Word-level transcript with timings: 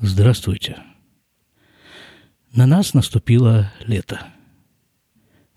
Здравствуйте. 0.00 0.76
На 2.52 2.66
нас 2.66 2.92
наступило 2.92 3.72
лето. 3.80 4.20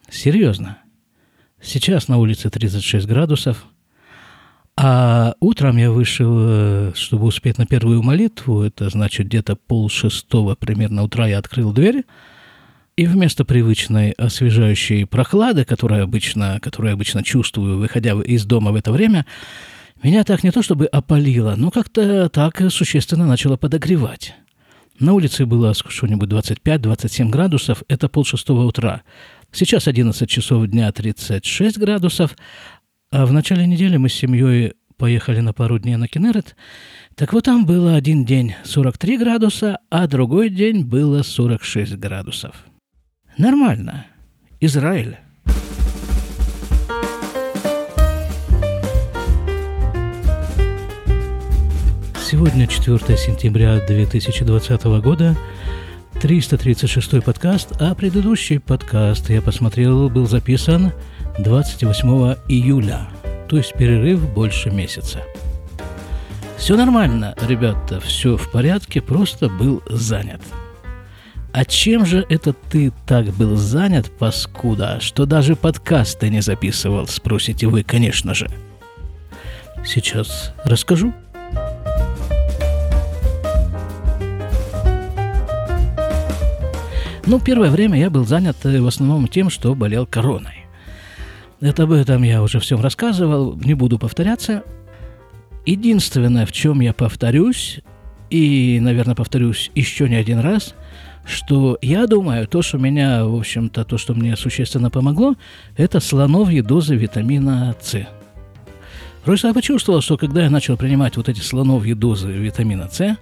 Серьезно. 0.10 0.78
Сейчас 1.62 2.08
на 2.08 2.18
улице 2.18 2.50
36 2.50 3.06
градусов, 3.06 3.66
а 4.78 5.34
утром 5.42 5.76
я 5.76 5.92
вышел, 5.92 6.34
э, 6.40 6.92
чтобы 6.96 7.26
успеть 7.26 7.58
на 7.58 7.66
первую 7.66 8.02
молитву, 8.02 8.62
это 8.62 8.90
значит 8.90 9.28
где-то 9.28 9.58
пол 9.58 9.90
шестого 9.90 10.56
примерно 10.56 11.04
утра 11.04 11.28
я 11.28 11.38
открыл 11.38 11.74
дверь, 11.74 12.06
и 12.96 13.06
вместо 13.08 13.44
привычной 13.44 14.12
освежающей 14.12 15.06
прохлады, 15.06 15.66
которую 15.66 16.02
обычно, 16.02 16.60
которую 16.62 16.94
обычно 16.94 17.24
чувствую, 17.24 17.78
выходя 17.78 18.14
из 18.14 18.46
дома 18.46 18.72
в 18.72 18.76
это 18.76 18.94
время, 18.94 19.26
меня 20.04 20.24
так 20.24 20.44
не 20.44 20.52
то 20.52 20.62
чтобы 20.62 20.86
опалило, 20.86 21.56
но 21.56 21.72
как-то 21.72 22.30
так 22.30 22.62
существенно 22.72 23.26
начало 23.26 23.58
подогревать. 23.58 24.36
На 25.00 25.14
улице 25.14 25.46
было 25.46 25.74
что-нибудь 25.74 26.30
25-27 26.30 27.30
градусов, 27.30 27.84
это 27.88 28.10
полшестого 28.10 28.66
утра. 28.66 29.04
Сейчас 29.52 29.88
11 29.88 30.30
часов 30.30 30.68
дня 30.68 30.92
36 30.92 31.78
градусов, 31.78 32.36
а 33.12 33.26
в 33.26 33.34
начале 33.34 33.66
недели 33.66 33.98
мы 33.98 34.10
с 34.10 34.14
семьей 34.14 34.74
поехали 34.98 35.40
на 35.40 35.54
пару 35.54 35.80
дней 35.80 35.96
на 35.96 36.08
Кенерет. 36.08 36.56
Так 37.16 37.34
вот 37.34 37.46
там 37.46 37.66
было 37.66 37.96
один 37.96 38.26
день 38.26 38.56
43 38.64 39.18
градуса, 39.18 39.80
а 39.90 40.08
другой 40.08 40.50
день 40.50 40.84
было 40.84 41.24
46 41.24 41.96
градусов. 41.96 42.66
Нормально. 43.38 44.06
Израиль. 44.60 45.18
Сегодня 52.30 52.68
4 52.68 53.18
сентября 53.18 53.80
2020 53.88 54.84
года, 55.02 55.36
336 56.22 57.24
подкаст, 57.24 57.82
а 57.82 57.96
предыдущий 57.96 58.60
подкаст, 58.60 59.32
я 59.32 59.42
посмотрел, 59.42 60.12
был 60.12 60.28
записан 60.28 60.92
28 61.40 62.36
июля, 62.48 63.08
то 63.50 63.58
есть 63.58 63.74
перерыв 63.74 64.32
больше 64.32 64.70
месяца. 64.70 65.24
Все 66.56 66.78
нормально, 66.78 67.34
ребята, 67.48 68.00
все 68.00 68.38
в 68.38 68.52
порядке, 68.52 69.02
просто 69.02 69.50
был 69.50 69.82
занят. 69.90 70.42
А 71.52 71.66
чем 71.66 72.06
же 72.06 72.24
это 72.30 72.54
ты 72.54 72.94
так 73.08 73.26
был 73.38 73.56
занят, 73.56 74.12
паскуда, 74.20 75.00
что 75.00 75.26
даже 75.26 75.56
подкасты 75.56 76.30
не 76.30 76.42
записывал, 76.42 77.08
спросите 77.08 77.66
вы, 77.66 77.82
конечно 77.82 78.36
же. 78.36 78.48
Сейчас 79.84 80.54
расскажу. 80.64 81.12
Ну, 87.30 87.40
первое 87.40 87.70
время 87.70 88.00
я 88.00 88.10
был 88.10 88.26
занят 88.26 88.58
э, 88.64 88.82
в 88.82 88.88
основном 88.88 89.28
тем, 89.28 89.52
что 89.52 89.76
болел 89.76 90.08
короной. 90.08 90.66
Это 91.62 91.84
об 91.84 91.92
этом 91.92 92.24
я 92.24 92.42
уже 92.42 92.60
всем 92.60 92.82
рассказывал, 92.82 93.56
не 93.56 93.76
буду 93.76 94.00
повторяться. 94.00 94.64
Единственное, 95.64 96.48
в 96.48 96.52
чем 96.52 96.80
я 96.80 96.92
повторюсь, 96.92 97.82
и, 98.32 98.80
наверное, 98.82 99.14
повторюсь 99.14 99.70
еще 99.76 100.10
не 100.10 100.16
один 100.16 100.40
раз, 100.40 100.74
что 101.24 101.78
я 101.84 102.08
думаю, 102.08 102.48
то, 102.48 102.64
что 102.64 102.80
меня, 102.80 103.24
в 103.24 103.36
общем-то, 103.36 103.86
то, 103.86 104.00
что 104.00 104.16
мне 104.16 104.36
существенно 104.36 104.90
помогло, 104.90 105.36
это 105.78 106.00
слоновьи 106.00 106.62
дозы 106.62 106.96
витамина 106.96 107.76
С. 107.80 108.08
Просто 109.24 109.50
я 109.50 109.54
почувствовал, 109.54 110.02
что 110.02 110.18
когда 110.18 110.46
я 110.46 110.50
начал 110.50 110.78
принимать 110.78 111.16
вот 111.16 111.30
эти 111.30 111.42
слоновьи 111.42 111.94
дозы 111.94 112.32
витамина 112.32 112.90
С, 112.92 113.18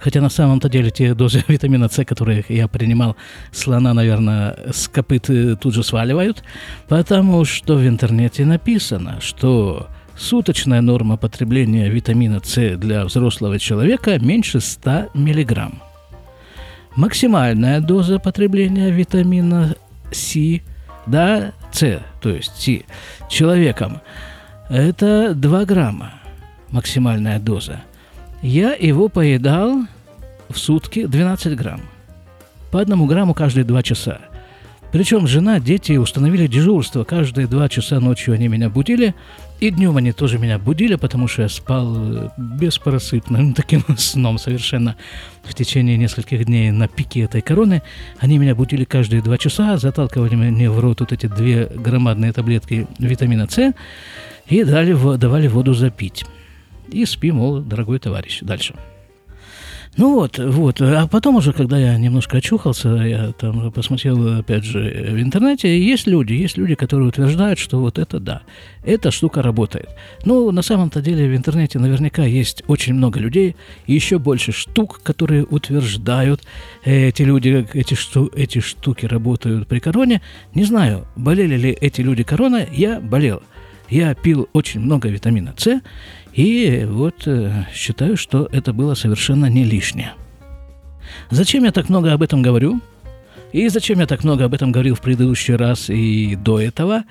Хотя 0.00 0.20
на 0.22 0.30
самом-то 0.30 0.68
деле 0.68 0.90
те 0.90 1.14
дозы 1.14 1.44
витамина 1.48 1.88
С, 1.88 2.04
которые 2.04 2.44
я 2.48 2.68
принимал, 2.68 3.16
слона, 3.52 3.94
наверное, 3.94 4.56
с 4.72 4.88
копыт 4.88 5.28
э, 5.28 5.56
тут 5.56 5.74
же 5.74 5.82
сваливают, 5.84 6.42
потому 6.88 7.44
что 7.44 7.74
в 7.74 7.86
интернете 7.86 8.44
написано, 8.46 9.20
что 9.20 9.88
суточная 10.16 10.80
норма 10.80 11.16
потребления 11.16 11.88
витамина 11.88 12.40
С 12.42 12.76
для 12.76 13.04
взрослого 13.04 13.58
человека 13.58 14.18
меньше 14.18 14.60
100 14.60 15.10
миллиграмм. 15.14 15.82
Максимальная 16.96 17.80
доза 17.80 18.18
потребления 18.18 18.90
витамина 18.90 19.76
С, 20.10 20.60
да, 21.06 21.52
С, 21.72 22.00
то 22.22 22.30
есть 22.30 22.52
С, 22.56 22.82
человеком, 23.28 24.00
это 24.70 25.34
2 25.34 25.64
грамма 25.66 26.14
максимальная 26.70 27.38
доза– 27.38 27.82
я 28.42 28.72
его 28.74 29.08
поедал 29.08 29.86
в 30.48 30.58
сутки 30.58 31.06
12 31.06 31.56
грамм. 31.56 31.80
По 32.70 32.80
одному 32.80 33.06
грамму 33.06 33.34
каждые 33.34 33.64
два 33.64 33.82
часа. 33.82 34.20
Причем 34.92 35.28
жена, 35.28 35.60
дети 35.60 35.92
установили 35.92 36.48
дежурство. 36.48 37.04
Каждые 37.04 37.46
два 37.46 37.68
часа 37.68 38.00
ночью 38.00 38.34
они 38.34 38.48
меня 38.48 38.68
будили. 38.68 39.14
И 39.60 39.70
днем 39.70 39.96
они 39.96 40.12
тоже 40.12 40.38
меня 40.38 40.58
будили, 40.58 40.96
потому 40.96 41.28
что 41.28 41.42
я 41.42 41.48
спал 41.48 41.94
э, 41.96 42.28
беспоросыпным 42.36 43.52
таким 43.54 43.84
сном 43.96 44.38
совершенно 44.38 44.96
в 45.44 45.54
течение 45.54 45.96
нескольких 45.96 46.46
дней 46.46 46.70
на 46.70 46.88
пике 46.88 47.20
этой 47.20 47.42
короны. 47.42 47.82
Они 48.18 48.38
меня 48.38 48.54
будили 48.54 48.84
каждые 48.84 49.22
два 49.22 49.38
часа, 49.38 49.76
заталкивали 49.76 50.34
мне 50.34 50.70
в 50.70 50.80
рот 50.80 51.00
вот 51.00 51.12
эти 51.12 51.26
две 51.26 51.66
громадные 51.66 52.32
таблетки 52.32 52.86
витамина 52.98 53.48
С 53.48 53.74
и 54.46 54.64
дали, 54.64 54.94
давали 55.18 55.46
воду 55.46 55.74
запить. 55.74 56.24
И 56.92 57.04
спи, 57.04 57.32
мол, 57.32 57.60
дорогой 57.60 57.98
товарищ. 57.98 58.40
Дальше. 58.42 58.74
Ну 59.96 60.14
вот, 60.14 60.38
вот. 60.38 60.80
А 60.80 61.08
потом 61.08 61.36
уже, 61.36 61.52
когда 61.52 61.76
я 61.76 61.98
немножко 61.98 62.38
очухался, 62.38 62.88
я 62.88 63.32
там 63.32 63.72
посмотрел, 63.72 64.38
опять 64.38 64.64
же, 64.64 64.78
в 65.10 65.20
интернете, 65.20 65.78
есть 65.78 66.06
люди, 66.06 66.32
есть 66.32 66.56
люди, 66.56 66.76
которые 66.76 67.08
утверждают, 67.08 67.58
что 67.58 67.80
вот 67.80 67.98
это 67.98 68.20
да, 68.20 68.42
эта 68.84 69.10
штука 69.10 69.42
работает. 69.42 69.88
Ну, 70.24 70.52
на 70.52 70.62
самом-то 70.62 71.02
деле 71.02 71.28
в 71.28 71.36
интернете 71.36 71.80
наверняка 71.80 72.22
есть 72.24 72.62
очень 72.68 72.94
много 72.94 73.18
людей, 73.18 73.56
и 73.86 73.94
еще 73.94 74.20
больше 74.20 74.52
штук, 74.52 75.00
которые 75.02 75.44
утверждают, 75.44 76.42
эти 76.84 77.22
люди, 77.22 77.66
эти, 77.74 77.94
шту, 77.94 78.30
эти 78.34 78.60
штуки 78.60 79.06
работают 79.06 79.66
при 79.66 79.80
короне. 79.80 80.22
Не 80.54 80.64
знаю, 80.64 81.08
болели 81.16 81.56
ли 81.56 81.70
эти 81.70 82.00
люди 82.00 82.22
короной, 82.22 82.68
я 82.70 83.00
болел. 83.00 83.42
Я 83.90 84.14
пил 84.14 84.48
очень 84.52 84.80
много 84.80 85.08
витамина 85.08 85.52
С, 85.56 85.80
и 86.32 86.86
вот 86.88 87.26
э, 87.26 87.66
считаю, 87.74 88.16
что 88.16 88.48
это 88.52 88.72
было 88.72 88.94
совершенно 88.94 89.46
не 89.46 89.64
лишнее. 89.64 90.14
Зачем 91.30 91.64
я 91.64 91.72
так 91.72 91.88
много 91.88 92.12
об 92.12 92.22
этом 92.22 92.40
говорю? 92.40 92.80
И 93.52 93.68
зачем 93.68 93.98
я 93.98 94.06
так 94.06 94.22
много 94.22 94.44
об 94.44 94.54
этом 94.54 94.70
говорил 94.70 94.94
в 94.94 95.00
предыдущий 95.00 95.56
раз 95.56 95.90
и 95.90 96.36
до 96.36 96.60
этого? 96.60 97.02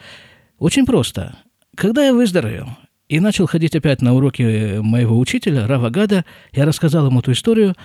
Очень 0.57 0.85
просто. 0.85 1.35
Когда 1.75 2.05
я 2.05 2.13
выздоровел 2.13 2.69
и 3.09 3.19
начал 3.19 3.45
ходить 3.45 3.75
опять 3.75 4.01
на 4.01 4.15
уроки 4.15 4.79
моего 4.79 5.19
учителя, 5.19 5.67
Рава 5.67 5.89
Гада, 5.89 6.23
я 6.53 6.65
рассказал 6.65 7.07
ему 7.07 7.19
эту 7.19 7.33
историю, 7.33 7.75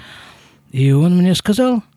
и 0.70 0.92
он 0.92 1.16
мне 1.16 1.34
сказал– 1.34 1.82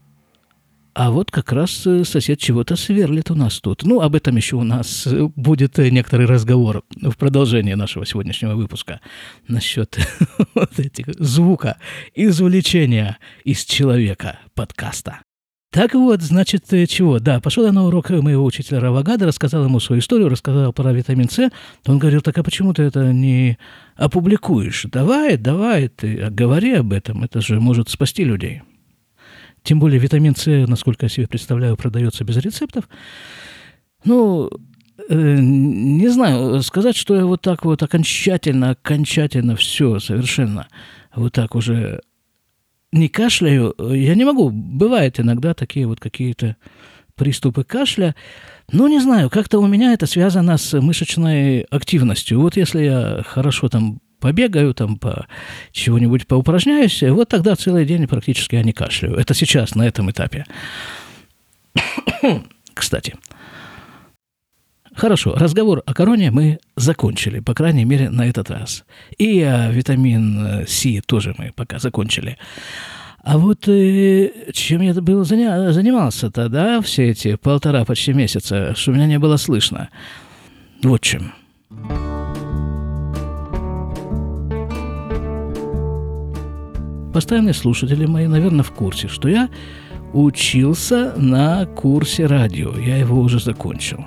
а 0.98 1.12
вот 1.12 1.30
как 1.30 1.52
раз 1.52 1.86
э, 1.86 2.04
сосед 2.04 2.40
чего-то 2.40 2.76
сверлит 2.76 3.30
у 3.30 3.36
нас 3.36 3.60
тут. 3.60 3.84
Ну, 3.84 4.02
об 4.02 4.16
этом 4.16 4.36
еще 4.36 4.56
у 4.56 4.64
нас 4.64 5.06
э, 5.06 5.30
будет 5.36 5.78
э, 5.78 5.92
некоторый 5.92 6.26
разговор 6.26 6.84
в 7.00 7.16
продолжении 7.18 7.76
нашего 7.76 8.04
сегодняшнего 8.04 8.56
выпуска 8.56 9.00
насчет 9.48 9.96
вот 10.56 10.80
этих 10.80 11.06
звука 11.20 11.78
извлечения 12.16 13.20
из 13.44 13.64
человека 13.64 14.40
подкаста. 14.56 15.20
Так 15.72 15.94
вот, 15.94 16.24
значит, 16.24 16.66
чего? 16.90 17.20
Да, 17.20 17.42
пошел 17.42 17.68
я 17.68 17.72
на 17.72 17.86
урок 17.86 18.10
моего 18.10 18.44
учителя 18.44 18.80
Равагада, 18.80 19.28
рассказал 19.28 19.66
ему 19.66 19.80
свою 19.80 20.00
историю, 20.00 20.30
рассказал 20.30 20.74
про 20.74 20.94
витамин 20.94 21.30
С. 21.30 21.52
Он 21.86 22.00
говорил, 22.00 22.22
так 22.22 22.36
а 22.40 22.44
почему 22.44 22.74
ты 22.74 22.82
это 22.82 23.14
не 23.14 23.60
опубликуешь? 23.96 24.88
Давай, 24.92 25.38
давай, 25.38 25.90
ты 25.90 26.32
говори 26.32 26.74
об 26.74 26.92
этом, 26.92 27.24
это 27.24 27.40
же 27.40 27.60
может 27.60 27.88
спасти 27.90 28.24
людей. 28.24 28.64
Тем 29.64 29.80
более 29.80 30.00
витамин 30.00 30.36
С, 30.36 30.48
насколько 30.68 31.06
я 31.06 31.10
себе 31.10 31.28
представляю, 31.28 31.76
продается 31.76 32.24
без 32.24 32.38
рецептов. 32.38 32.88
Ну, 34.04 34.50
э, 35.10 35.38
не 35.40 36.08
знаю, 36.10 36.62
сказать, 36.62 36.96
что 36.96 37.16
я 37.16 37.26
вот 37.26 37.42
так 37.42 37.66
вот 37.66 37.84
окончательно, 37.84 38.72
окончательно 38.72 39.56
все 39.56 40.00
совершенно 40.00 40.68
вот 41.16 41.34
так 41.34 41.56
уже 41.56 42.02
не 42.92 43.10
кашляю, 43.10 43.76
я 43.78 44.16
не 44.16 44.26
могу. 44.26 44.50
Бывают 44.50 45.20
иногда 45.20 45.54
такие 45.54 45.88
вот 45.88 46.00
какие-то 46.00 46.56
приступы 47.16 47.64
кашля. 47.64 48.16
Но 48.72 48.88
не 48.88 49.00
знаю, 49.00 49.30
как-то 49.30 49.60
у 49.60 49.68
меня 49.68 49.94
это 49.94 50.06
связано 50.06 50.58
с 50.58 50.80
мышечной 50.80 51.62
активностью. 51.62 52.40
Вот 52.40 52.56
если 52.56 52.84
я 52.84 53.24
хорошо 53.26 53.70
там 53.70 54.00
побегаю, 54.20 54.74
там, 54.74 54.98
по 54.98 55.28
чего-нибудь 55.72 56.28
поупражняюсь, 56.28 57.02
вот 57.04 57.30
тогда 57.30 57.56
целый 57.56 57.86
день 57.86 58.08
практически 58.08 58.56
я 58.56 58.64
не 58.64 58.74
кашляю. 58.74 59.16
Это 59.16 59.34
сейчас, 59.34 59.76
на 59.76 59.88
этом 59.88 60.10
этапе. 60.12 60.46
Кстати, 62.74 63.16
Хорошо, 64.98 65.36
разговор 65.36 65.84
о 65.86 65.94
короне 65.94 66.32
мы 66.32 66.58
закончили, 66.76 67.40
по 67.40 67.54
крайней 67.54 67.86
мере, 67.86 68.10
на 68.10 68.28
этот 68.28 68.50
раз. 68.50 68.84
И 69.20 69.42
о 69.42 69.70
витамин 69.70 70.66
С 70.68 70.84
тоже 71.06 71.36
мы 71.38 71.52
пока 71.56 71.78
закончили. 71.78 72.40
А 73.28 73.38
вот 73.38 73.68
э, 73.68 74.52
чем 74.54 74.82
я 74.82 74.94
был 74.96 75.22
заня- 75.22 75.72
занимался 75.72 76.32
тогда, 76.32 76.82
все 76.82 77.10
эти 77.10 77.36
полтора 77.36 77.86
почти 77.86 78.14
месяца, 78.14 78.74
что 78.74 78.92
меня 78.92 79.06
не 79.06 79.20
было 79.20 79.38
слышно. 79.38 79.90
Вот 80.82 81.02
чем. 81.02 81.34
Постоянные 87.18 87.56
слушатели 87.56 88.06
мои, 88.06 88.28
наверное, 88.28 88.62
в 88.62 88.70
курсе, 88.70 89.08
что 89.08 89.28
я 89.28 89.50
учился 90.14 91.16
на 91.18 91.66
курсе 91.66 92.28
радио. 92.28 92.78
Я 92.78 92.98
его 92.98 93.20
уже 93.20 93.40
закончил. 93.40 94.06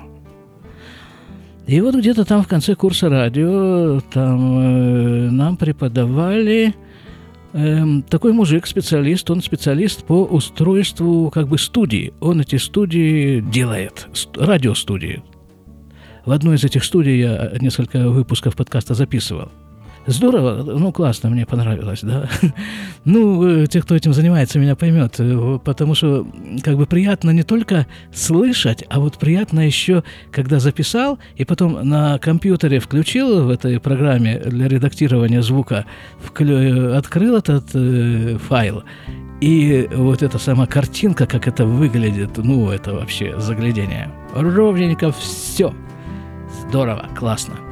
И 1.67 1.81
вот 1.81 1.95
где-то 1.95 2.23
там 2.23 2.41
в 2.41 2.47
конце 2.47 2.73
курса 2.73 3.09
радио 3.09 3.99
там 4.13 4.59
э, 4.59 5.29
нам 5.29 5.57
преподавали 5.57 6.73
Эм, 7.51 8.01
такой 8.03 8.31
мужик, 8.31 8.65
специалист, 8.65 9.29
он 9.29 9.41
специалист 9.41 10.05
по 10.05 10.23
устройству 10.23 11.29
как 11.31 11.49
бы 11.49 11.57
студии. 11.57 12.13
Он 12.21 12.39
эти 12.39 12.55
студии 12.55 13.41
делает, 13.41 14.07
радиостудии. 14.37 15.21
В 16.25 16.31
одной 16.31 16.55
из 16.55 16.63
этих 16.63 16.85
студий 16.85 17.19
я 17.19 17.51
несколько 17.59 18.07
выпусков 18.07 18.55
подкаста 18.55 18.93
записывал. 18.93 19.51
Здорово, 20.07 20.63
ну 20.63 20.91
классно, 20.91 21.29
мне 21.29 21.45
понравилось, 21.45 22.01
да. 22.01 22.27
Ну, 23.05 23.63
э, 23.63 23.67
те, 23.67 23.81
кто 23.81 23.95
этим 23.95 24.13
занимается, 24.13 24.59
меня 24.59 24.75
поймет, 24.75 25.15
э, 25.19 25.59
потому 25.63 25.95
что 25.95 26.27
как 26.63 26.77
бы 26.77 26.85
приятно 26.85 27.31
не 27.31 27.43
только 27.43 27.87
слышать, 28.13 28.83
а 28.89 28.99
вот 28.99 29.17
приятно 29.17 29.59
еще, 29.59 30.03
когда 30.31 30.59
записал 30.59 31.19
и 31.35 31.45
потом 31.45 31.87
на 31.87 32.17
компьютере 32.19 32.79
включил 32.79 33.45
в 33.45 33.49
этой 33.49 33.79
программе 33.79 34.39
для 34.39 34.67
редактирования 34.67 35.41
звука, 35.41 35.85
вклю... 36.19 36.95
открыл 36.95 37.37
этот 37.37 37.69
э, 37.73 38.37
файл, 38.37 38.83
и 39.39 39.87
вот 39.91 40.21
эта 40.21 40.37
сама 40.37 40.67
картинка, 40.67 41.25
как 41.25 41.47
это 41.47 41.65
выглядит, 41.65 42.37
ну, 42.37 42.69
это 42.69 42.93
вообще 42.93 43.39
заглядение. 43.39 44.11
Ровненько 44.35 45.11
все. 45.11 45.73
Здорово, 46.67 47.09
классно. 47.15 47.70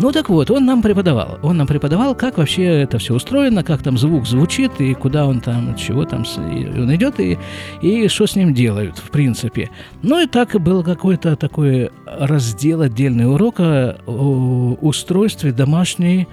Ну 0.00 0.10
так 0.10 0.28
вот, 0.28 0.50
он 0.50 0.66
нам 0.66 0.82
преподавал. 0.82 1.38
Он 1.42 1.56
нам 1.56 1.68
преподавал, 1.68 2.16
как 2.16 2.38
вообще 2.38 2.64
это 2.64 2.98
все 2.98 3.14
устроено, 3.14 3.62
как 3.62 3.82
там 3.82 3.96
звук 3.96 4.26
звучит, 4.26 4.80
и 4.80 4.92
куда 4.92 5.24
он 5.24 5.40
там, 5.40 5.76
чего 5.76 6.04
там 6.04 6.24
он 6.36 6.94
идет, 6.94 7.20
и, 7.20 7.38
и 7.80 8.08
что 8.08 8.26
с 8.26 8.34
ним 8.34 8.54
делают, 8.54 8.98
в 8.98 9.10
принципе. 9.10 9.70
Ну 10.02 10.20
и 10.20 10.26
так 10.26 10.60
был 10.60 10.82
какой-то 10.82 11.36
такой 11.36 11.90
раздел 12.06 12.82
отдельный 12.82 13.32
урока 13.32 13.98
о 14.06 14.76
устройстве 14.80 15.52
домашней 15.52 16.26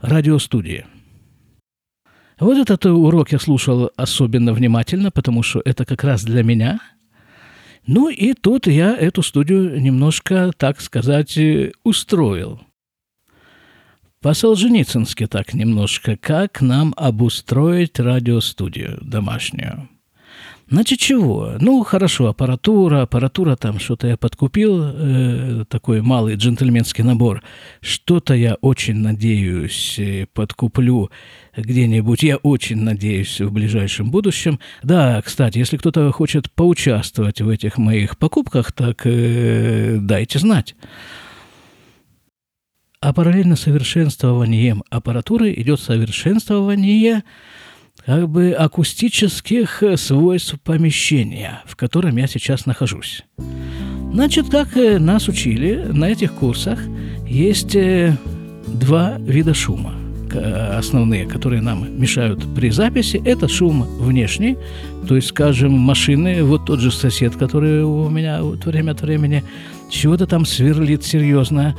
радиостудии. 0.00 0.86
Вот 2.38 2.56
этот 2.56 2.86
урок 2.86 3.32
я 3.32 3.40
слушал 3.40 3.90
особенно 3.96 4.52
внимательно, 4.52 5.10
потому 5.10 5.42
что 5.42 5.60
это 5.64 5.84
как 5.84 6.04
раз 6.04 6.22
для 6.22 6.44
меня. 6.44 6.78
Ну 7.84 8.10
и 8.10 8.32
тут 8.34 8.68
я 8.68 8.96
эту 8.96 9.22
студию 9.22 9.80
немножко, 9.80 10.52
так 10.56 10.80
сказать, 10.80 11.36
устроил– 11.82 12.60
по-солженицынски 14.22 15.26
так 15.26 15.52
немножко, 15.52 16.16
как 16.16 16.60
нам 16.60 16.94
обустроить 16.96 17.98
радиостудию 17.98 18.98
домашнюю. 19.02 19.88
Значит, 20.72 21.00
чего? 21.00 21.52
Ну, 21.60 21.82
хорошо, 21.82 22.28
аппаратура, 22.28 23.02
аппаратура 23.02 23.56
там, 23.56 23.78
что-то 23.78 24.06
я 24.06 24.16
подкупил, 24.16 24.82
э, 24.82 25.64
такой 25.68 26.00
малый 26.00 26.36
джентльменский 26.36 27.04
набор. 27.04 27.42
Что-то 27.82 28.32
я 28.34 28.54
очень 28.54 28.94
надеюсь 28.94 29.98
э, 29.98 30.26
подкуплю 30.32 31.10
где-нибудь, 31.54 32.22
я 32.22 32.36
очень 32.38 32.80
надеюсь, 32.80 33.38
в 33.38 33.52
ближайшем 33.52 34.10
будущем. 34.10 34.60
Да, 34.82 35.20
кстати, 35.20 35.58
если 35.58 35.76
кто-то 35.76 36.10
хочет 36.10 36.50
поучаствовать 36.50 37.42
в 37.42 37.50
этих 37.50 37.76
моих 37.76 38.16
покупках, 38.16 38.72
так 38.72 39.02
э, 39.04 39.98
дайте 40.00 40.38
знать. 40.38 40.74
А 43.02 43.12
параллельно 43.12 43.56
совершенствованием 43.56 44.84
аппаратуры 44.88 45.52
идет 45.54 45.80
совершенствование 45.80 47.24
как 48.06 48.28
бы 48.28 48.52
акустических 48.52 49.82
свойств 49.96 50.54
помещения, 50.62 51.62
в 51.66 51.74
котором 51.74 52.16
я 52.16 52.28
сейчас 52.28 52.64
нахожусь. 52.64 53.24
Значит, 54.12 54.50
как 54.50 54.76
э, 54.76 55.00
нас 55.00 55.26
учили 55.26 55.84
на 55.90 56.10
этих 56.10 56.32
курсах, 56.34 56.78
есть 57.26 57.74
э, 57.74 58.16
два 58.68 59.16
вида 59.18 59.52
шума 59.52 59.94
основные, 60.34 61.26
которые 61.26 61.60
нам 61.60 62.00
мешают 62.00 62.42
при 62.54 62.70
записи, 62.70 63.20
это 63.22 63.48
шум 63.48 63.82
внешний, 63.82 64.56
то 65.06 65.16
есть, 65.16 65.28
скажем, 65.28 65.72
машины, 65.72 66.42
вот 66.42 66.64
тот 66.64 66.80
же 66.80 66.90
сосед, 66.90 67.36
который 67.36 67.84
у 67.84 68.08
меня 68.08 68.42
вот 68.42 68.64
время 68.64 68.92
от 68.92 69.02
времени 69.02 69.44
чего-то 69.90 70.26
там 70.26 70.46
сверлит 70.46 71.04
серьезно, 71.04 71.76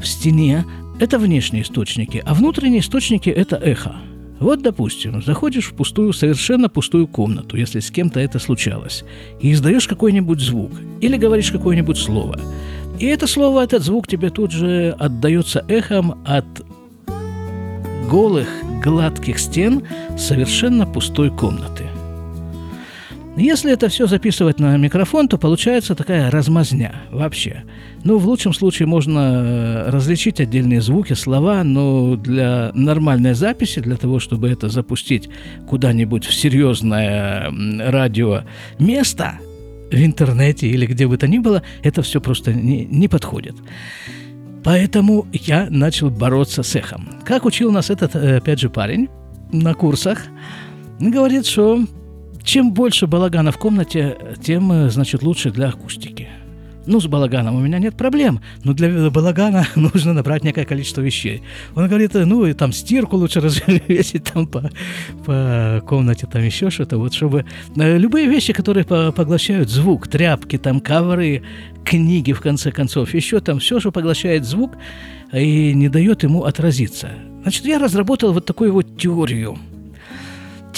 в 0.00 0.06
стене– 0.06 0.64
это 1.00 1.18
внешние 1.18 1.62
источники, 1.62 2.22
а 2.24 2.34
внутренние 2.34 2.80
источники– 2.80 3.28
это 3.30 3.56
эхо. 3.56 3.96
Вот, 4.38 4.62
допустим, 4.62 5.22
заходишь 5.22 5.66
в 5.66 5.74
пустую, 5.74 6.14
совершенно 6.14 6.70
пустую 6.70 7.06
комнату, 7.06 7.58
если 7.58 7.80
с 7.80 7.90
кем-то 7.90 8.20
это 8.20 8.38
случалось, 8.38 9.04
и 9.40 9.52
издаешь 9.52 9.86
какой-нибудь 9.86 10.40
звук, 10.40 10.72
или 11.02 11.16
говоришь 11.18 11.52
какое-нибудь 11.52 11.98
слово. 11.98 12.40
И 12.98 13.06
это 13.06 13.26
слово, 13.26 13.64
этот 13.64 13.82
звук 13.82 14.08
тебе 14.08 14.30
тут 14.30 14.50
же 14.50 14.96
отдается 14.98 15.64
эхом 15.68 16.22
от 16.24 16.46
голых, 18.10 18.48
гладких 18.82 19.38
стен 19.38 19.82
совершенно 20.18 20.86
пустой 20.86 21.30
комнаты. 21.30 21.84
Если 23.40 23.72
это 23.72 23.88
все 23.88 24.06
записывать 24.06 24.60
на 24.60 24.76
микрофон, 24.76 25.26
то 25.26 25.38
получается 25.38 25.94
такая 25.94 26.30
размазня 26.30 26.94
вообще. 27.10 27.64
Ну, 28.04 28.18
в 28.18 28.26
лучшем 28.26 28.52
случае 28.52 28.86
можно 28.86 29.18
э, 29.18 29.90
различить 29.90 30.40
отдельные 30.40 30.82
звуки, 30.82 31.14
слова, 31.14 31.64
но 31.64 32.16
для 32.16 32.70
нормальной 32.74 33.32
записи, 33.32 33.80
для 33.80 33.96
того, 33.96 34.18
чтобы 34.20 34.50
это 34.50 34.68
запустить 34.68 35.30
куда-нибудь 35.66 36.26
в 36.26 36.34
серьезное 36.34 37.50
радио 37.80 38.42
место, 38.78 39.38
в 39.90 39.94
интернете 39.94 40.68
или 40.68 40.84
где 40.84 41.06
бы 41.06 41.16
то 41.16 41.26
ни 41.26 41.38
было, 41.38 41.62
это 41.82 42.02
все 42.02 42.20
просто 42.20 42.52
не, 42.52 42.84
не 42.84 43.08
подходит. 43.08 43.54
Поэтому 44.62 45.26
я 45.32 45.66
начал 45.70 46.10
бороться 46.10 46.62
с 46.62 46.76
эхом. 46.76 47.08
Как 47.24 47.46
учил 47.46 47.72
нас 47.72 47.88
этот, 47.88 48.14
э, 48.16 48.36
опять 48.36 48.60
же, 48.60 48.68
парень 48.68 49.08
на 49.50 49.72
курсах, 49.72 50.26
говорит, 50.98 51.46
что 51.46 51.86
чем 52.42 52.72
больше 52.72 53.06
балагана 53.06 53.52
в 53.52 53.58
комнате, 53.58 54.16
тем, 54.42 54.72
э, 54.72 54.90
значит, 54.90 55.22
лучше 55.22 55.50
для 55.50 55.68
акустики. 55.68 56.28
Ну, 56.86 56.98
с 56.98 57.06
балаганом 57.06 57.56
у 57.56 57.60
меня 57.60 57.78
нет 57.78 57.94
проблем, 57.94 58.40
но 58.64 58.72
для 58.72 59.10
балагана 59.10 59.66
нужно 59.76 60.14
набрать 60.14 60.44
некое 60.44 60.64
количество 60.64 61.02
вещей. 61.02 61.42
Он 61.74 61.86
говорит, 61.88 62.12
ну, 62.14 62.46
и 62.46 62.52
там 62.54 62.72
стирку 62.72 63.16
лучше 63.16 63.40
развесить 63.42 64.24
там 64.24 64.46
по, 64.46 64.70
по 65.24 65.82
комнате, 65.86 66.26
там 66.26 66.42
еще 66.42 66.70
что-то, 66.70 66.98
вот 66.98 67.12
чтобы... 67.12 67.44
Э, 67.76 67.98
любые 67.98 68.26
вещи, 68.26 68.52
которые 68.52 68.84
поглощают 68.84 69.68
звук, 69.68 70.08
тряпки, 70.08 70.56
там, 70.56 70.80
ковры, 70.80 71.42
книги, 71.84 72.32
в 72.32 72.40
конце 72.40 72.72
концов, 72.72 73.14
еще 73.14 73.40
там 73.40 73.58
все, 73.58 73.78
что 73.78 73.92
поглощает 73.92 74.44
звук 74.44 74.72
и 75.32 75.74
не 75.74 75.88
дает 75.88 76.22
ему 76.22 76.44
отразиться. 76.44 77.10
Значит, 77.42 77.66
я 77.66 77.78
разработал 77.78 78.32
вот 78.32 78.46
такую 78.46 78.72
вот 78.72 78.98
теорию– 78.98 79.58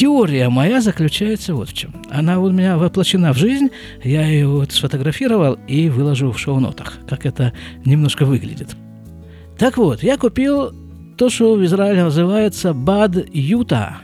Теория 0.02 0.48
моя 0.48 0.80
заключается 0.80 1.54
вот 1.54 1.68
в 1.68 1.74
чем. 1.74 1.94
Она 2.10 2.40
у 2.40 2.50
меня 2.50 2.76
воплощена 2.76 3.32
в 3.32 3.36
жизнь, 3.36 3.70
я 4.02 4.26
ее 4.26 4.48
вот 4.48 4.72
сфотографировал 4.72 5.58
и 5.68 5.88
выложу 5.88 6.32
в 6.32 6.40
шоу-нотах, 6.40 6.98
как 7.08 7.24
это 7.24 7.52
немножко 7.84 8.24
выглядит. 8.24 8.74
Так 9.56 9.76
вот, 9.76 10.02
я 10.02 10.18
купил 10.18 10.74
то, 11.16 11.30
что 11.30 11.54
в 11.54 11.64
Израиле 11.64 12.02
называется 12.02 12.74
бад 12.74 13.14
юта. 13.32 13.98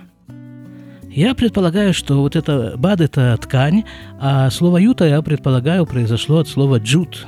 Я 1.10 1.34
предполагаю, 1.34 1.92
что 1.92 2.20
вот 2.20 2.36
это 2.36 2.74
бад– 2.76 3.00
это 3.00 3.36
ткань, 3.36 3.82
а 4.20 4.50
слово 4.50 4.76
юта, 4.76 5.04
я 5.04 5.20
предполагаю, 5.20 5.84
произошло 5.84 6.38
от 6.38 6.46
слова 6.46 6.78
джут. 6.78 7.26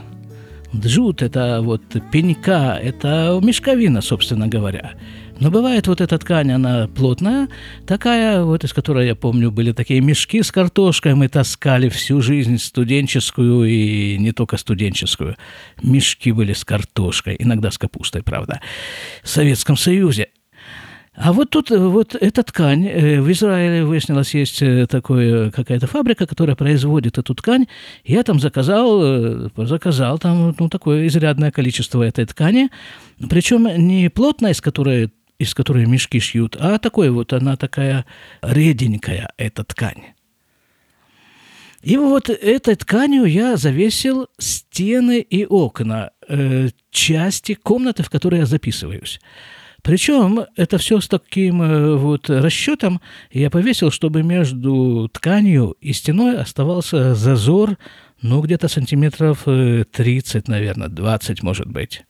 Джут– 0.72 1.22
это 1.22 1.58
вот 1.60 1.82
пенька, 2.12 2.78
это 2.80 3.40
мешковина, 3.42 4.00
собственно 4.00 4.46
говоря. 4.46 4.92
Но 5.40 5.50
бывает 5.50 5.86
вот 5.86 6.02
эта 6.02 6.18
ткань, 6.18 6.52
она 6.52 6.86
плотная, 6.86 7.48
такая, 7.86 8.44
вот 8.44 8.62
из 8.62 8.74
которой, 8.74 9.06
я 9.06 9.14
помню, 9.14 9.50
были 9.50 9.72
такие 9.72 10.02
мешки 10.02 10.42
с 10.42 10.52
картошкой, 10.52 11.14
мы 11.14 11.28
таскали 11.28 11.88
всю 11.88 12.20
жизнь 12.20 12.58
студенческую 12.58 13.64
и 13.64 14.18
не 14.18 14.32
только 14.32 14.58
студенческую. 14.58 15.36
Мешки 15.82 16.30
были 16.30 16.52
с 16.52 16.62
картошкой, 16.62 17.36
иногда 17.38 17.70
с 17.70 17.78
капустой, 17.78 18.22
правда, 18.22 18.60
в 19.22 19.28
Советском 19.28 19.78
Союзе. 19.78 20.28
А 21.14 21.32
вот 21.32 21.50
тут 21.50 21.70
вот 21.70 22.14
эта 22.14 22.42
ткань, 22.42 22.86
э, 22.86 23.20
в 23.20 23.30
Израиле 23.32 23.84
выяснилось, 23.84 24.34
есть 24.34 24.62
э, 24.62 24.86
такая 24.86 25.50
какая-то 25.50 25.86
фабрика, 25.86 26.26
которая 26.26 26.54
производит 26.54 27.18
эту 27.18 27.34
ткань. 27.34 27.66
Я 28.04 28.22
там 28.22 28.40
заказал, 28.40 29.00
э, 29.02 29.48
заказал 29.56 30.18
там 30.18 30.54
ну, 30.58 30.68
такое 30.68 31.06
изрядное 31.08 31.50
количество 31.50 32.02
этой 32.02 32.26
ткани. 32.26 32.70
Причем 33.28 33.66
не 33.86 34.08
плотная, 34.08 34.52
из 34.52 34.60
которой 34.60 35.10
из 35.40 35.54
которой 35.54 35.86
мешки 35.86 36.20
шьют, 36.20 36.56
а 36.60 36.78
такой 36.78 37.10
вот 37.10 37.32
она 37.32 37.56
такая 37.56 38.04
реденькая, 38.42 39.32
эта 39.38 39.64
ткань. 39.64 40.12
И 41.82 41.96
вот 41.96 42.28
этой 42.28 42.74
тканью 42.74 43.24
я 43.24 43.56
завесил 43.56 44.28
стены 44.38 45.20
и 45.20 45.46
окна, 45.46 46.10
э, 46.28 46.68
части 46.90 47.54
комнаты, 47.54 48.02
в 48.02 48.10
которой 48.10 48.40
я 48.40 48.46
записываюсь. 48.46 49.18
Причем 49.82 50.40
это 50.56 50.76
все 50.76 51.00
с 51.00 51.08
таким 51.08 51.62
э, 51.62 51.96
вот 51.96 52.28
расчетом 52.28 53.00
я 53.32 53.48
повесил, 53.48 53.90
чтобы 53.90 54.22
между 54.22 55.08
тканью 55.10 55.74
и 55.80 55.94
стеной 55.94 56.36
оставался 56.36 57.14
зазор, 57.14 57.78
ну, 58.20 58.42
где-то 58.42 58.68
сантиметров 58.68 59.44
30, 59.44 60.34
э, 60.34 60.50
наверное, 60.50 60.88
20, 60.88 61.42
может 61.42 61.68
быть. 61.68 62.02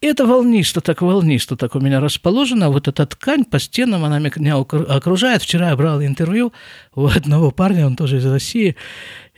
Это 0.00 0.24
волнисто, 0.24 0.80
так 0.80 1.02
волнисто 1.02 1.56
так 1.56 1.74
у 1.74 1.80
меня 1.80 2.00
расположено. 2.00 2.70
Вот 2.70 2.88
эта 2.88 3.04
ткань 3.04 3.44
по 3.44 3.58
стенам, 3.58 4.04
она 4.04 4.18
меня 4.18 4.56
окружает. 4.56 5.42
Вчера 5.42 5.68
я 5.70 5.76
брал 5.76 6.02
интервью 6.02 6.54
у 6.94 7.06
одного 7.06 7.50
парня, 7.50 7.86
он 7.86 7.96
тоже 7.96 8.16
из 8.16 8.26
России, 8.26 8.76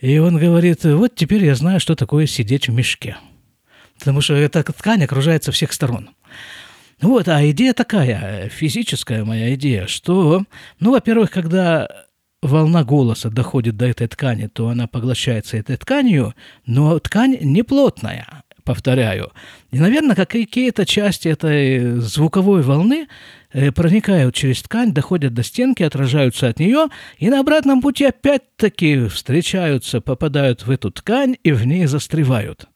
и 0.00 0.18
он 0.18 0.38
говорит, 0.38 0.84
вот 0.84 1.16
теперь 1.16 1.44
я 1.44 1.56
знаю, 1.56 1.80
что 1.80 1.96
такое 1.96 2.26
сидеть 2.26 2.68
в 2.68 2.72
мешке. 2.72 3.16
Потому 3.98 4.20
что 4.20 4.34
эта 4.34 4.62
ткань 4.62 5.02
окружает 5.04 5.42
со 5.42 5.50
всех 5.50 5.72
сторон. 5.72 6.10
Вот, 7.00 7.26
а 7.26 7.44
идея 7.50 7.72
такая, 7.72 8.48
физическая 8.48 9.24
моя 9.24 9.54
идея, 9.54 9.88
что, 9.88 10.44
ну, 10.78 10.92
во-первых, 10.92 11.32
когда 11.32 11.88
волна 12.40 12.84
голоса 12.84 13.30
доходит 13.30 13.76
до 13.76 13.86
этой 13.86 14.06
ткани, 14.06 14.46
то 14.46 14.68
она 14.68 14.86
поглощается 14.86 15.56
этой 15.56 15.76
тканью, 15.76 16.34
но 16.66 16.96
ткань 17.00 17.38
не 17.40 17.64
плотная, 17.64 18.44
повторяю. 18.64 19.32
И, 19.70 19.78
наверное, 19.78 20.16
какие-то 20.16 20.86
части 20.86 21.28
этой 21.28 22.00
звуковой 22.00 22.62
волны 22.62 23.08
э, 23.52 23.72
проникают 23.72 24.34
через 24.34 24.62
ткань, 24.62 24.92
доходят 24.92 25.34
до 25.34 25.42
стенки, 25.42 25.82
отражаются 25.82 26.48
от 26.48 26.58
нее, 26.58 26.88
и 27.18 27.28
на 27.30 27.40
обратном 27.40 27.80
пути 27.80 28.04
опять-таки 28.04 29.06
встречаются, 29.08 30.00
попадают 30.00 30.66
в 30.66 30.70
эту 30.70 30.90
ткань 30.90 31.36
и 31.42 31.52
в 31.52 31.66
ней 31.66 31.86
застревают. 31.86 32.68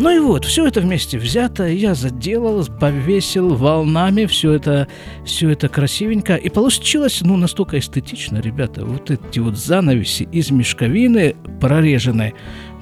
Ну 0.00 0.08
и 0.08 0.18
вот, 0.18 0.46
все 0.46 0.66
это 0.66 0.80
вместе 0.80 1.18
взято, 1.18 1.68
я 1.68 1.94
заделал, 1.94 2.64
повесил 2.64 3.54
волнами, 3.54 4.24
все 4.24 4.54
это, 4.54 4.88
все 5.26 5.50
это 5.50 5.68
красивенько. 5.68 6.36
И 6.36 6.48
получилось, 6.48 7.20
ну, 7.20 7.36
настолько 7.36 7.78
эстетично, 7.78 8.38
ребята. 8.38 8.86
Вот 8.86 9.10
эти 9.10 9.40
вот 9.40 9.58
занавеси 9.58 10.22
из 10.32 10.50
мешковины 10.50 11.36
прореженные. 11.60 12.32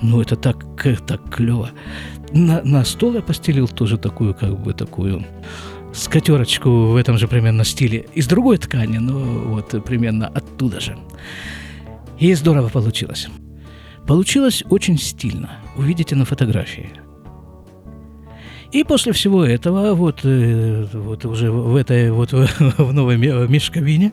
Ну, 0.00 0.20
это 0.20 0.36
так, 0.36 0.64
так 1.08 1.34
клево. 1.34 1.70
На, 2.32 2.62
на 2.62 2.84
стол 2.84 3.14
я 3.14 3.20
постелил 3.20 3.66
тоже 3.66 3.98
такую, 3.98 4.32
как 4.32 4.56
бы, 4.56 4.72
такую 4.72 5.26
скатерочку 5.92 6.70
в 6.70 6.94
этом 6.94 7.18
же 7.18 7.26
примерно 7.26 7.64
стиле. 7.64 8.06
Из 8.14 8.28
другой 8.28 8.58
ткани, 8.58 8.98
но 8.98 9.18
вот 9.18 9.74
примерно 9.84 10.28
оттуда 10.28 10.78
же. 10.78 10.96
И 12.20 12.32
здорово 12.34 12.68
получилось. 12.68 13.26
Получилось 14.06 14.62
очень 14.70 14.98
стильно. 14.98 15.50
Увидите 15.76 16.14
на 16.14 16.24
фотографии. 16.24 17.07
И 18.70 18.84
после 18.84 19.12
всего 19.12 19.44
этого, 19.44 19.94
вот, 19.94 20.20
э, 20.24 20.86
вот 20.92 21.24
уже 21.24 21.50
в 21.50 21.74
этой 21.74 22.10
вот 22.10 22.32
в 22.78 22.92
новой 22.92 23.16
мешковине, 23.16 24.12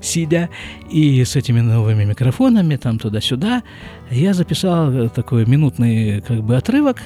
сидя 0.00 0.48
и 0.88 1.24
с 1.24 1.34
этими 1.34 1.60
новыми 1.60 2.04
микрофонами, 2.04 2.76
там 2.76 2.98
туда-сюда, 2.98 3.64
я 4.10 4.32
записал 4.32 5.08
такой 5.08 5.44
минутный 5.44 6.20
как 6.20 6.42
бы 6.42 6.56
отрывок, 6.56 7.02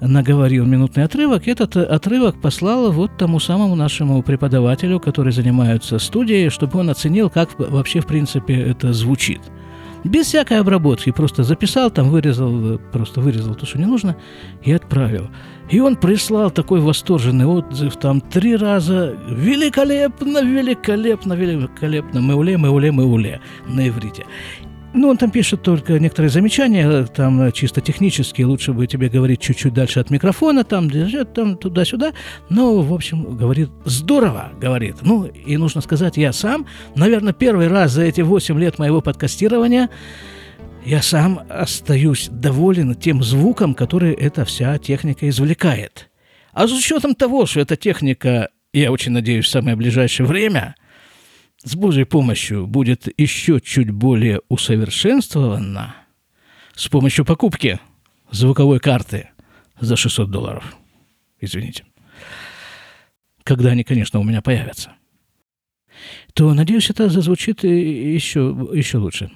наговорил 0.00 0.64
минутный 0.64 1.04
отрывок. 1.04 1.48
Этот 1.48 1.76
отрывок 1.76 2.40
послал 2.40 2.92
вот 2.92 3.16
тому 3.16 3.40
самому 3.40 3.74
нашему 3.74 4.22
преподавателю, 4.22 5.00
который 5.00 5.32
занимается 5.32 5.98
студией, 5.98 6.50
чтобы 6.50 6.78
он 6.78 6.90
оценил, 6.90 7.30
как 7.30 7.58
вообще 7.58 8.00
в 8.00 8.06
принципе 8.06 8.54
это 8.54 8.92
звучит. 8.92 9.40
Без 10.06 10.26
всякой 10.26 10.60
обработки, 10.60 11.10
просто 11.10 11.42
записал, 11.42 11.90
там 11.90 12.10
вырезал, 12.10 12.78
просто 12.92 13.20
вырезал 13.20 13.56
то, 13.56 13.66
что 13.66 13.78
не 13.78 13.86
нужно, 13.86 14.16
и 14.62 14.72
отправил. 14.72 15.28
И 15.68 15.80
он 15.80 15.96
прислал 15.96 16.52
такой 16.52 16.80
восторженный 16.80 17.44
отзыв, 17.44 17.96
там 17.96 18.20
три 18.20 18.54
раза 18.54 19.16
«Великолепно, 19.28 20.44
великолепно, 20.44 21.32
великолепно, 21.32 22.20
мы 22.20 22.36
мы 22.56 22.70
уле, 22.70 22.92
мы 22.92 23.04
уле 23.04 23.40
на 23.66 23.88
иврите. 23.88 24.24
Ну, 24.96 25.10
он 25.10 25.18
там 25.18 25.30
пишет 25.30 25.62
только 25.62 25.98
некоторые 25.98 26.30
замечания, 26.30 27.04
там 27.04 27.52
чисто 27.52 27.82
технические, 27.82 28.46
лучше 28.46 28.72
бы 28.72 28.86
тебе 28.86 29.10
говорить 29.10 29.40
чуть-чуть 29.40 29.74
дальше 29.74 30.00
от 30.00 30.08
микрофона, 30.08 30.64
там, 30.64 30.88
там 31.34 31.58
туда-сюда. 31.58 32.14
Но, 32.48 32.80
в 32.80 32.94
общем, 32.94 33.36
говорит, 33.36 33.68
здорово, 33.84 34.52
говорит. 34.58 34.96
Ну, 35.02 35.26
и 35.26 35.58
нужно 35.58 35.82
сказать, 35.82 36.16
я 36.16 36.32
сам, 36.32 36.66
наверное, 36.94 37.34
первый 37.34 37.68
раз 37.68 37.92
за 37.92 38.04
эти 38.04 38.22
8 38.22 38.58
лет 38.58 38.78
моего 38.78 39.02
подкастирования 39.02 39.90
я 40.82 41.02
сам 41.02 41.40
остаюсь 41.50 42.28
доволен 42.30 42.94
тем 42.94 43.22
звуком, 43.22 43.74
который 43.74 44.14
эта 44.14 44.46
вся 44.46 44.78
техника 44.78 45.28
извлекает. 45.28 46.08
А 46.52 46.66
с 46.66 46.72
учетом 46.72 47.14
того, 47.14 47.44
что 47.44 47.60
эта 47.60 47.76
техника, 47.76 48.48
я 48.72 48.90
очень 48.90 49.12
надеюсь, 49.12 49.44
в 49.44 49.50
самое 49.50 49.76
ближайшее 49.76 50.26
время, 50.26 50.74
с 51.66 51.74
Божьей 51.74 52.04
помощью 52.04 52.68
будет 52.68 53.08
еще 53.18 53.60
чуть 53.60 53.90
более 53.90 54.40
усовершенствована 54.48 55.96
с 56.76 56.86
помощью 56.86 57.24
покупки 57.24 57.80
звуковой 58.30 58.78
карты 58.78 59.30
за 59.80 59.96
600 59.96 60.30
долларов. 60.30 60.76
Извините. 61.40 61.84
Когда 63.42 63.70
они, 63.70 63.82
конечно, 63.82 64.20
у 64.20 64.22
меня 64.22 64.42
появятся. 64.42 64.92
То, 66.34 66.54
надеюсь, 66.54 66.88
это 66.88 67.08
зазвучит 67.08 67.64
еще, 67.64 68.68
еще 68.72 68.98
лучше. 68.98 69.32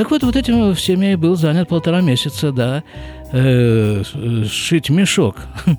Так 0.00 0.10
вот, 0.10 0.22
вот 0.22 0.34
этим 0.34 0.74
всеми 0.74 1.08
я 1.08 1.18
был 1.18 1.36
занят 1.36 1.68
полтора 1.68 2.00
месяца, 2.00 2.52
да, 2.52 2.82
э, 3.32 4.02
шить 4.50 4.88
мешок. 4.88 5.36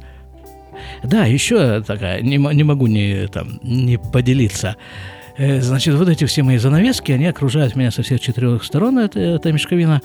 Да, 1.03 1.25
еще 1.25 1.81
такая, 1.81 2.21
не, 2.21 2.37
не 2.37 2.63
могу 2.63 2.85
не, 2.85 3.27
там, 3.27 3.59
не 3.63 3.97
поделиться. 3.97 4.75
Э, 5.37 5.59
значит, 5.59 5.95
вот 5.95 6.07
эти 6.07 6.25
все 6.25 6.43
мои 6.43 6.57
занавески, 6.57 7.11
они 7.11 7.25
окружают 7.25 7.75
меня 7.75 7.89
со 7.89 8.03
всех 8.03 8.19
четырех 8.19 8.63
сторон, 8.63 8.99
это, 8.99 9.19
это 9.19 9.51
мешковина. 9.51 10.03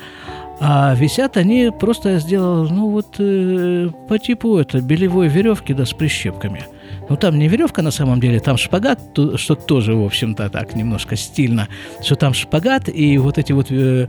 А 0.59 0.95
висят 0.95 1.37
они 1.37 1.71
просто 1.79 2.11
я 2.11 2.19
сделал, 2.19 2.65
ну 2.69 2.91
вот, 2.91 3.17
э, 3.19 3.91
по 4.09 4.19
типу 4.19 4.57
это, 4.57 4.81
белевой 4.81 5.29
веревки, 5.29 5.75
да, 5.75 5.85
с 5.85 5.93
прищепками– 5.93 6.65
ну, 7.09 7.17
там 7.17 7.39
не 7.39 7.47
веревка 7.49 7.83
на 7.83 7.91
самом 7.91 8.21
деле, 8.21 8.41
там 8.41 8.57
шпагат, 8.57 8.99
что 9.37 9.55
тоже, 9.55 9.95
в 9.95 10.05
общем-то, 10.05 10.51
так 10.51 10.75
немножко 10.75 11.15
стильно, 11.17 11.69
что 12.03 12.17
там 12.17 12.35
шпагат 12.35 12.89
и 12.89 13.17
вот 13.19 13.39
эти 13.39 13.53
вот 13.53 13.71
э, 13.71 14.09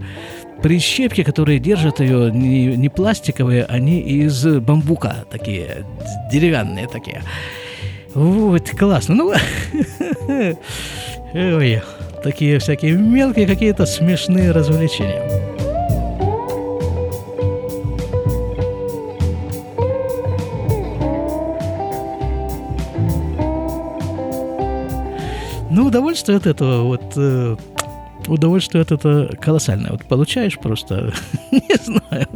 прищепки, 0.63 1.23
которые 1.23 1.59
держат 1.59 1.99
ее, 1.99 2.31
не, 2.31 2.75
не 2.75 2.89
пластиковые, 2.89 3.65
они 3.65 3.99
из 3.99 4.43
бамбука 4.45 5.25
такие, 5.29 5.85
деревянные 6.31 6.87
такие. 6.87 7.21
Вот, 8.15 8.69
классно. 8.71 9.13
Ну, 9.15 9.33
такие 12.23 12.57
всякие 12.57 12.93
мелкие 12.93 13.45
какие-то 13.45 13.85
смешные 13.85 14.51
развлечения. 14.51 15.46
Ну, 25.69 25.87
удовольствие 25.87 26.37
от 26.37 26.47
этого, 26.47 26.83
вот, 26.83 27.03
э, 27.15 27.55
удовольствие 28.27 28.81
от 28.81 28.91
этого 28.91 29.27
колоссальное. 29.39 29.91
Вот 29.91 30.05
получаешь 30.05 30.57
просто, 30.57 31.13
не 31.51 31.75
знаю, 31.83 32.27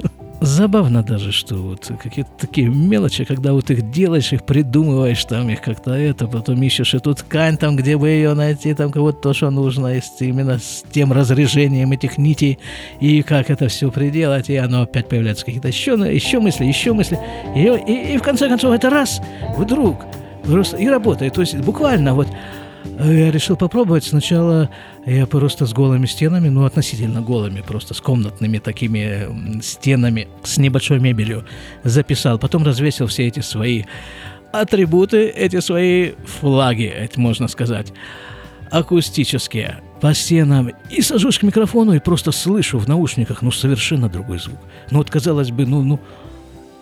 забавно 0.41 1.03
даже, 1.03 1.31
что 1.31 1.55
вот 1.55 1.91
какие-то 2.01 2.31
такие 2.39 2.67
мелочи, 2.67 3.23
когда 3.25 3.53
вот 3.53 3.69
их 3.69 3.91
делаешь, 3.91 4.33
их 4.33 4.43
придумываешь, 4.43 5.23
там 5.25 5.49
их 5.49 5.61
как-то 5.61 5.91
это, 5.91 6.27
потом 6.27 6.61
ищешь 6.63 6.93
эту 6.93 7.13
ткань, 7.13 7.57
там, 7.57 7.75
где 7.75 7.95
бы 7.95 8.09
ее 8.09 8.33
найти, 8.33 8.73
там, 8.73 8.91
кого-то 8.91 9.19
то, 9.19 9.33
что 9.33 9.51
нужно, 9.51 9.87
есть 9.87 10.21
именно 10.21 10.57
с 10.57 10.83
тем 10.91 11.13
разрежением 11.13 11.91
этих 11.91 12.17
нитей, 12.17 12.59
и 12.99 13.21
как 13.21 13.49
это 13.49 13.67
все 13.67 13.91
приделать, 13.91 14.49
и 14.49 14.55
оно 14.55 14.81
опять 14.81 15.07
появляются 15.07 15.45
какие-то 15.45 15.67
еще, 15.67 15.91
еще 15.91 16.39
мысли, 16.39 16.65
еще 16.65 16.93
мысли, 16.93 17.19
и, 17.55 17.61
и, 17.61 18.15
и 18.15 18.17
в 18.17 18.23
конце 18.23 18.49
концов 18.49 18.73
это 18.73 18.89
раз, 18.89 19.21
вдруг, 19.57 20.05
просто 20.43 20.77
и 20.77 20.87
работает, 20.87 21.35
то 21.35 21.41
есть 21.41 21.55
буквально 21.57 22.15
вот 22.15 22.27
Я 22.85 23.31
решил 23.31 23.55
попробовать. 23.55 24.03
Сначала 24.03 24.69
я 25.05 25.25
просто 25.25 25.65
с 25.65 25.73
голыми 25.73 26.05
стенами, 26.05 26.49
ну, 26.49 26.65
относительно 26.65 27.21
голыми, 27.21 27.61
просто 27.61 27.93
с 27.93 28.01
комнатными 28.01 28.57
такими 28.59 29.61
стенами, 29.61 30.27
с 30.43 30.57
небольшой 30.57 30.99
мебелью 30.99 31.45
записал. 31.83 32.39
Потом 32.39 32.63
развесил 32.63 33.07
все 33.07 33.27
эти 33.27 33.39
свои 33.39 33.83
атрибуты, 34.51 35.27
эти 35.29 35.59
свои 35.59 36.11
флаги, 36.25 36.85
это 36.85 37.19
можно 37.19 37.47
сказать, 37.47 37.93
акустические 38.69 39.81
по 39.99 40.13
стенам 40.13 40.71
и 40.89 41.01
сажусь 41.01 41.37
к 41.37 41.43
микрофону 41.43 41.93
и 41.93 41.99
просто 41.99 42.31
слышу 42.31 42.79
в 42.79 42.87
наушниках, 42.87 43.41
ну, 43.41 43.51
совершенно 43.51 44.09
другой 44.09 44.39
звук. 44.39 44.59
Ну, 44.89 44.97
вот, 44.97 45.09
казалось 45.09 45.51
бы, 45.51 45.65
ну, 45.65 45.83
ну, 45.83 45.99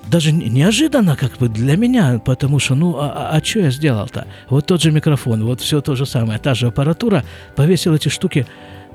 даже 0.08 0.32
неожиданно 0.32 1.16
как 1.16 1.38
бы 1.38 1.50
для 1.50 1.76
меня, 1.76 2.20
потому 2.24 2.60
что, 2.60 2.76
ну, 2.76 2.98
а, 2.98 3.30
а, 3.32 3.38
а 3.38 3.44
что 3.44 3.60
я 3.60 3.72
сделал-то? 3.72 4.28
Вот 4.50 4.66
тот 4.66 4.82
же 4.82 4.92
микрофон, 4.92 5.46
вот 5.46 5.62
все 5.62 5.82
то 5.82 5.96
же 5.96 6.06
самое, 6.06 6.40
та 6.40 6.54
же 6.54 6.68
аппаратура, 6.68 7.24
повесил 7.56 7.94
эти 7.94 8.10
штуки 8.10 8.48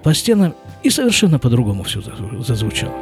по 0.02 0.12
стенам 0.14 0.54
и 0.82 0.90
совершенно 0.90 1.38
по-другому 1.38 1.82
все 1.84 2.02
зазвучало. 2.46 2.94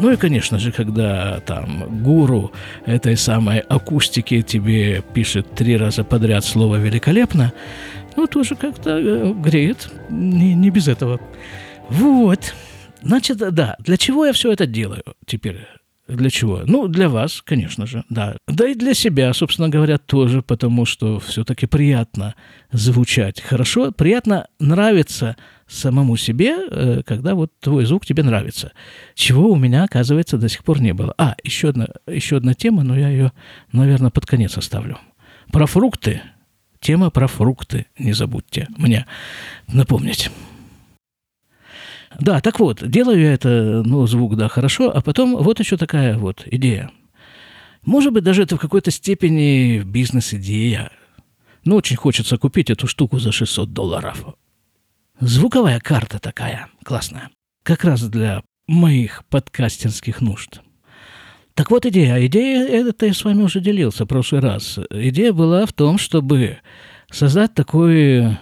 Ну 0.00 0.10
и, 0.10 0.16
конечно 0.16 0.58
же, 0.58 0.72
когда 0.72 1.40
там 1.40 2.02
гуру 2.02 2.52
этой 2.86 3.18
самой 3.18 3.58
акустики 3.58 4.40
тебе 4.40 5.02
пишет 5.12 5.54
три 5.54 5.76
раза 5.76 6.04
подряд 6.04 6.42
слово 6.42 6.76
«великолепно», 6.76 7.52
ну, 8.20 8.26
тоже 8.26 8.54
как-то 8.54 8.98
э, 8.98 9.32
греет. 9.32 9.90
Не, 10.10 10.54
не 10.54 10.70
без 10.70 10.88
этого. 10.88 11.20
Вот. 11.88 12.54
Значит, 13.02 13.38
да, 13.38 13.76
для 13.78 13.96
чего 13.96 14.26
я 14.26 14.32
все 14.32 14.52
это 14.52 14.66
делаю 14.66 15.02
теперь? 15.26 15.66
Для 16.06 16.28
чего? 16.28 16.62
Ну, 16.66 16.88
для 16.88 17.08
вас, 17.08 17.40
конечно 17.40 17.86
же, 17.86 18.04
да. 18.10 18.36
Да 18.46 18.68
и 18.68 18.74
для 18.74 18.94
себя, 18.94 19.32
собственно 19.32 19.68
говоря, 19.68 19.96
тоже, 19.96 20.42
потому 20.42 20.84
что 20.84 21.18
все-таки 21.20 21.66
приятно 21.66 22.34
звучать 22.72 23.40
хорошо, 23.40 23.92
приятно 23.92 24.48
нравится 24.58 25.36
самому 25.66 26.16
себе, 26.16 26.56
э, 26.68 27.02
когда 27.06 27.34
вот 27.34 27.52
твой 27.60 27.86
звук 27.86 28.04
тебе 28.04 28.22
нравится. 28.22 28.72
Чего 29.14 29.50
у 29.50 29.56
меня, 29.56 29.84
оказывается, 29.84 30.36
до 30.36 30.48
сих 30.48 30.64
пор 30.64 30.82
не 30.82 30.92
было. 30.92 31.14
А, 31.16 31.36
еще 31.44 31.68
одна, 31.70 31.86
еще 32.06 32.36
одна 32.36 32.52
тема, 32.52 32.82
но 32.82 32.98
я 32.98 33.08
ее, 33.08 33.32
наверное, 33.72 34.10
под 34.10 34.26
конец 34.26 34.58
оставлю. 34.58 34.98
Про 35.52 35.66
фрукты. 35.66 36.20
Тема 36.80 37.10
про 37.10 37.26
фрукты, 37.26 37.86
не 37.98 38.12
забудьте 38.12 38.66
мне 38.76 39.06
напомнить. 39.68 40.30
Да, 42.18 42.40
так 42.40 42.58
вот, 42.58 42.88
делаю 42.88 43.20
я 43.20 43.34
это, 43.34 43.82
ну, 43.84 44.06
звук, 44.06 44.36
да, 44.36 44.48
хорошо, 44.48 44.90
а 44.94 45.00
потом 45.00 45.36
вот 45.36 45.60
еще 45.60 45.76
такая 45.76 46.18
вот 46.18 46.42
идея. 46.46 46.90
Может 47.84 48.12
быть, 48.12 48.24
даже 48.24 48.42
это 48.42 48.56
в 48.56 48.60
какой-то 48.60 48.90
степени 48.90 49.82
бизнес-идея. 49.82 50.90
Ну, 51.64 51.76
очень 51.76 51.96
хочется 51.96 52.36
купить 52.36 52.70
эту 52.70 52.86
штуку 52.86 53.18
за 53.18 53.32
600 53.32 53.72
долларов. 53.72 54.24
Звуковая 55.20 55.80
карта 55.80 56.18
такая, 56.18 56.68
классная. 56.82 57.30
Как 57.62 57.84
раз 57.84 58.02
для 58.02 58.42
моих 58.66 59.24
подкастерских 59.26 60.20
нужд. 60.20 60.60
Так 61.60 61.70
вот 61.70 61.84
идея. 61.84 62.24
Идея, 62.24 62.66
это 62.66 63.04
я 63.04 63.12
с 63.12 63.22
вами 63.22 63.42
уже 63.42 63.60
делился 63.60 64.06
в 64.06 64.08
прошлый 64.08 64.40
раз. 64.40 64.78
Идея 64.88 65.34
была 65.34 65.66
в 65.66 65.74
том, 65.74 65.98
чтобы 65.98 66.56
создать 67.10 67.52
такой 67.52 68.38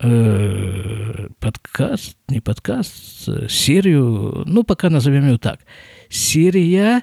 э, 0.00 1.28
подкаст, 1.38 2.16
не 2.28 2.40
подкаст, 2.40 3.28
серию, 3.48 4.42
ну, 4.44 4.64
пока 4.64 4.90
назовем 4.90 5.28
ее 5.28 5.38
так. 5.38 5.60
Серия 6.08 7.02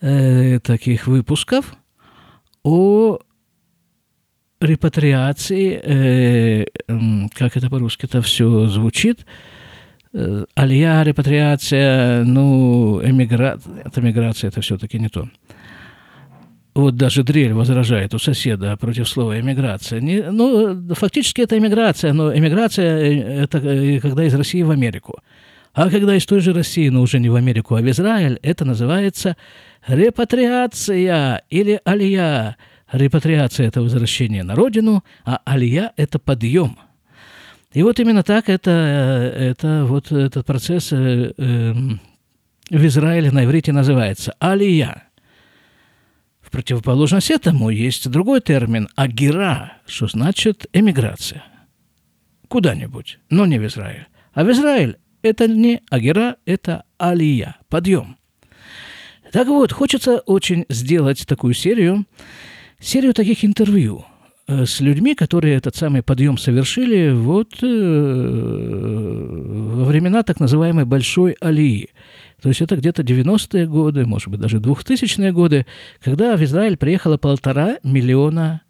э, 0.00 0.60
таких 0.60 1.06
выпусков 1.06 1.74
о 2.62 3.18
репатриации, 4.62 5.74
э, 5.74 6.66
как 7.34 7.58
это 7.58 7.68
по-русски 7.68 8.06
это 8.06 8.22
все 8.22 8.66
звучит, 8.66 9.26
э, 9.26 9.59
алия, 10.54 11.02
репатриация, 11.02 12.24
ну, 12.24 13.00
эмиграция, 13.04 13.82
это 13.84 14.00
эмиграция, 14.00 14.48
это 14.48 14.60
все-таки 14.60 14.98
не 14.98 15.08
то. 15.08 15.28
Вот 16.74 16.96
даже 16.96 17.24
дрель 17.24 17.52
возражает 17.52 18.14
у 18.14 18.18
соседа 18.18 18.76
против 18.76 19.08
слова 19.08 19.38
эмиграция. 19.40 20.00
Не, 20.00 20.30
ну, 20.30 20.94
фактически 20.94 21.42
это 21.42 21.58
эмиграция, 21.58 22.12
но 22.12 22.34
эмиграция 22.34 22.98
э,– 22.98 23.42
это 23.42 23.58
э, 23.58 24.00
когда 24.00 24.24
из 24.24 24.34
России 24.34 24.62
в 24.62 24.70
Америку. 24.70 25.18
А 25.74 25.90
когда 25.90 26.16
из 26.16 26.26
той 26.26 26.40
же 26.40 26.52
России, 26.52 26.88
но 26.88 27.02
уже 27.02 27.18
не 27.18 27.28
в 27.28 27.34
Америку, 27.34 27.74
а 27.74 27.80
в 27.80 27.90
Израиль, 27.90 28.38
это 28.42 28.64
называется 28.64 29.36
репатриация 29.86 31.42
или 31.50 31.80
алия– 31.84 32.56
Репатриация– 32.92 33.66
это 33.68 33.82
возвращение 33.82 34.42
на 34.42 34.56
родину, 34.56 35.04
а 35.24 35.40
алия– 35.44 35.92
это 35.96 36.18
подъем. 36.18 36.76
И 37.72 37.82
вот 37.82 38.00
именно 38.00 38.22
так 38.22 38.48
это, 38.48 38.70
это 38.70 39.84
вот 39.86 40.10
этот 40.10 40.44
процесс 40.44 40.92
э, 40.92 41.32
э, 41.36 41.72
в 42.70 42.86
Израиле 42.86 43.30
на 43.30 43.44
иврите 43.44 43.72
называется 43.72 44.34
алия. 44.40 45.04
В 46.40 46.50
противоположность 46.50 47.30
этому 47.30 47.70
есть 47.70 48.10
другой 48.10 48.40
термин– 48.40 48.88
агира, 48.96 49.74
что 49.86 50.08
значит 50.08 50.66
эмиграция. 50.72 51.44
Куда-нибудь, 52.48 53.20
но 53.30 53.46
не 53.46 53.60
в 53.60 53.66
Израиль. 53.66 54.08
А 54.34 54.42
в 54.42 54.50
Израиль 54.50 54.98
это 55.22 55.46
не 55.46 55.80
агира, 55.90 56.36
это 56.46 56.82
алия, 56.98 57.56
подъем. 57.68 58.16
Так 59.30 59.46
вот, 59.46 59.70
хочется 59.70 60.18
очень 60.18 60.66
сделать 60.68 61.24
такую 61.24 61.54
серию, 61.54 62.04
серию 62.80 63.14
таких 63.14 63.44
интервью 63.44 64.04
э, 64.04 64.09
с 64.66 64.80
людьми, 64.80 65.14
которые 65.14 65.56
этот 65.56 65.76
самый 65.76 66.02
подъем 66.02 66.36
совершили 66.38 67.10
вот 67.12 67.62
э, 67.62 67.66
во 69.74 69.84
времена 69.84 70.22
так 70.22 70.40
называемой 70.40 70.84
Большой 70.84 71.36
Алии. 71.40 71.90
То 72.42 72.48
есть 72.48 72.60
это 72.60 72.76
где-то 72.76 73.02
90-е 73.02 73.66
годы, 73.66 74.06
может 74.06 74.28
быть, 74.28 74.40
даже 74.40 74.58
2000-е 74.58 75.32
годы, 75.32 75.66
когда 76.02 76.36
в 76.36 76.42
Израиль 76.42 76.76
приехало 76.76 77.16
полтора 77.16 77.78
миллиона 77.82 78.62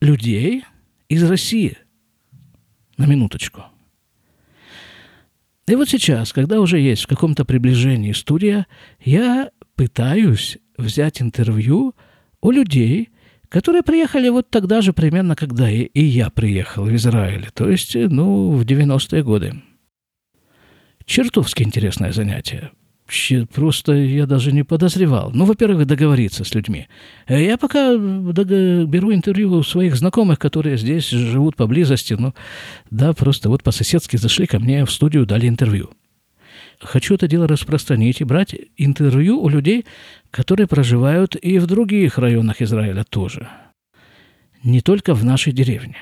людей 0.00 0.64
из 1.08 1.22
России. 1.28 1.76
На 2.96 3.06
минуточку. 3.06 3.62
И 5.68 5.74
вот 5.76 5.88
сейчас, 5.88 6.32
когда 6.32 6.60
уже 6.60 6.80
есть 6.80 7.04
в 7.04 7.06
каком-то 7.06 7.44
приближении 7.44 8.12
студия, 8.12 8.66
я 9.00 9.50
пытаюсь 9.76 10.58
взять 10.76 11.22
интервью– 11.22 11.94
у 12.40 12.50
людей, 12.50 13.10
которые 13.48 13.82
приехали 13.82 14.28
вот 14.28 14.50
тогда 14.50 14.80
же 14.80 14.92
примерно, 14.92 15.36
когда 15.36 15.70
и, 15.70 15.82
и 15.82 16.04
я 16.04 16.30
приехал 16.30 16.84
в 16.84 16.94
Израиль, 16.94 17.48
то 17.54 17.68
есть, 17.68 17.94
ну, 17.94 18.52
в 18.52 18.62
90-е 18.64 19.22
годы. 19.22 19.62
Чертовски 21.04 21.62
интересное 21.62 22.12
занятие. 22.12 22.70
Просто 23.54 23.92
я 23.92 24.26
даже 24.26 24.52
не 24.52 24.64
подозревал. 24.64 25.30
Ну, 25.32 25.46
во-первых, 25.46 25.86
договориться 25.86 26.44
с 26.44 26.54
людьми. 26.54 26.88
Я 27.26 27.56
пока 27.56 27.96
беру 27.96 29.14
интервью 29.14 29.50
у 29.52 29.62
своих 29.62 29.96
знакомых, 29.96 30.38
которые 30.38 30.76
здесь 30.76 31.08
живут 31.08 31.56
поблизости. 31.56 32.14
Ну, 32.18 32.34
да, 32.90 33.14
просто 33.14 33.48
вот 33.48 33.62
по-соседски 33.62 34.18
зашли 34.18 34.46
ко 34.46 34.58
мне 34.58 34.84
в 34.84 34.90
студию, 34.90 35.24
дали 35.24 35.48
интервью 35.48 35.90
хочу 36.80 37.14
это 37.14 37.28
дело 37.28 37.48
распространить 37.48 38.20
и 38.20 38.24
брать 38.24 38.54
интервью 38.76 39.40
у 39.40 39.48
людей, 39.48 39.84
которые 40.30 40.66
проживают 40.66 41.36
и 41.36 41.58
в 41.58 41.66
других 41.66 42.18
районах 42.18 42.62
Израиля 42.62 43.04
тоже. 43.04 43.48
Не 44.62 44.80
только 44.80 45.14
в 45.14 45.24
нашей 45.24 45.52
деревне. 45.52 45.96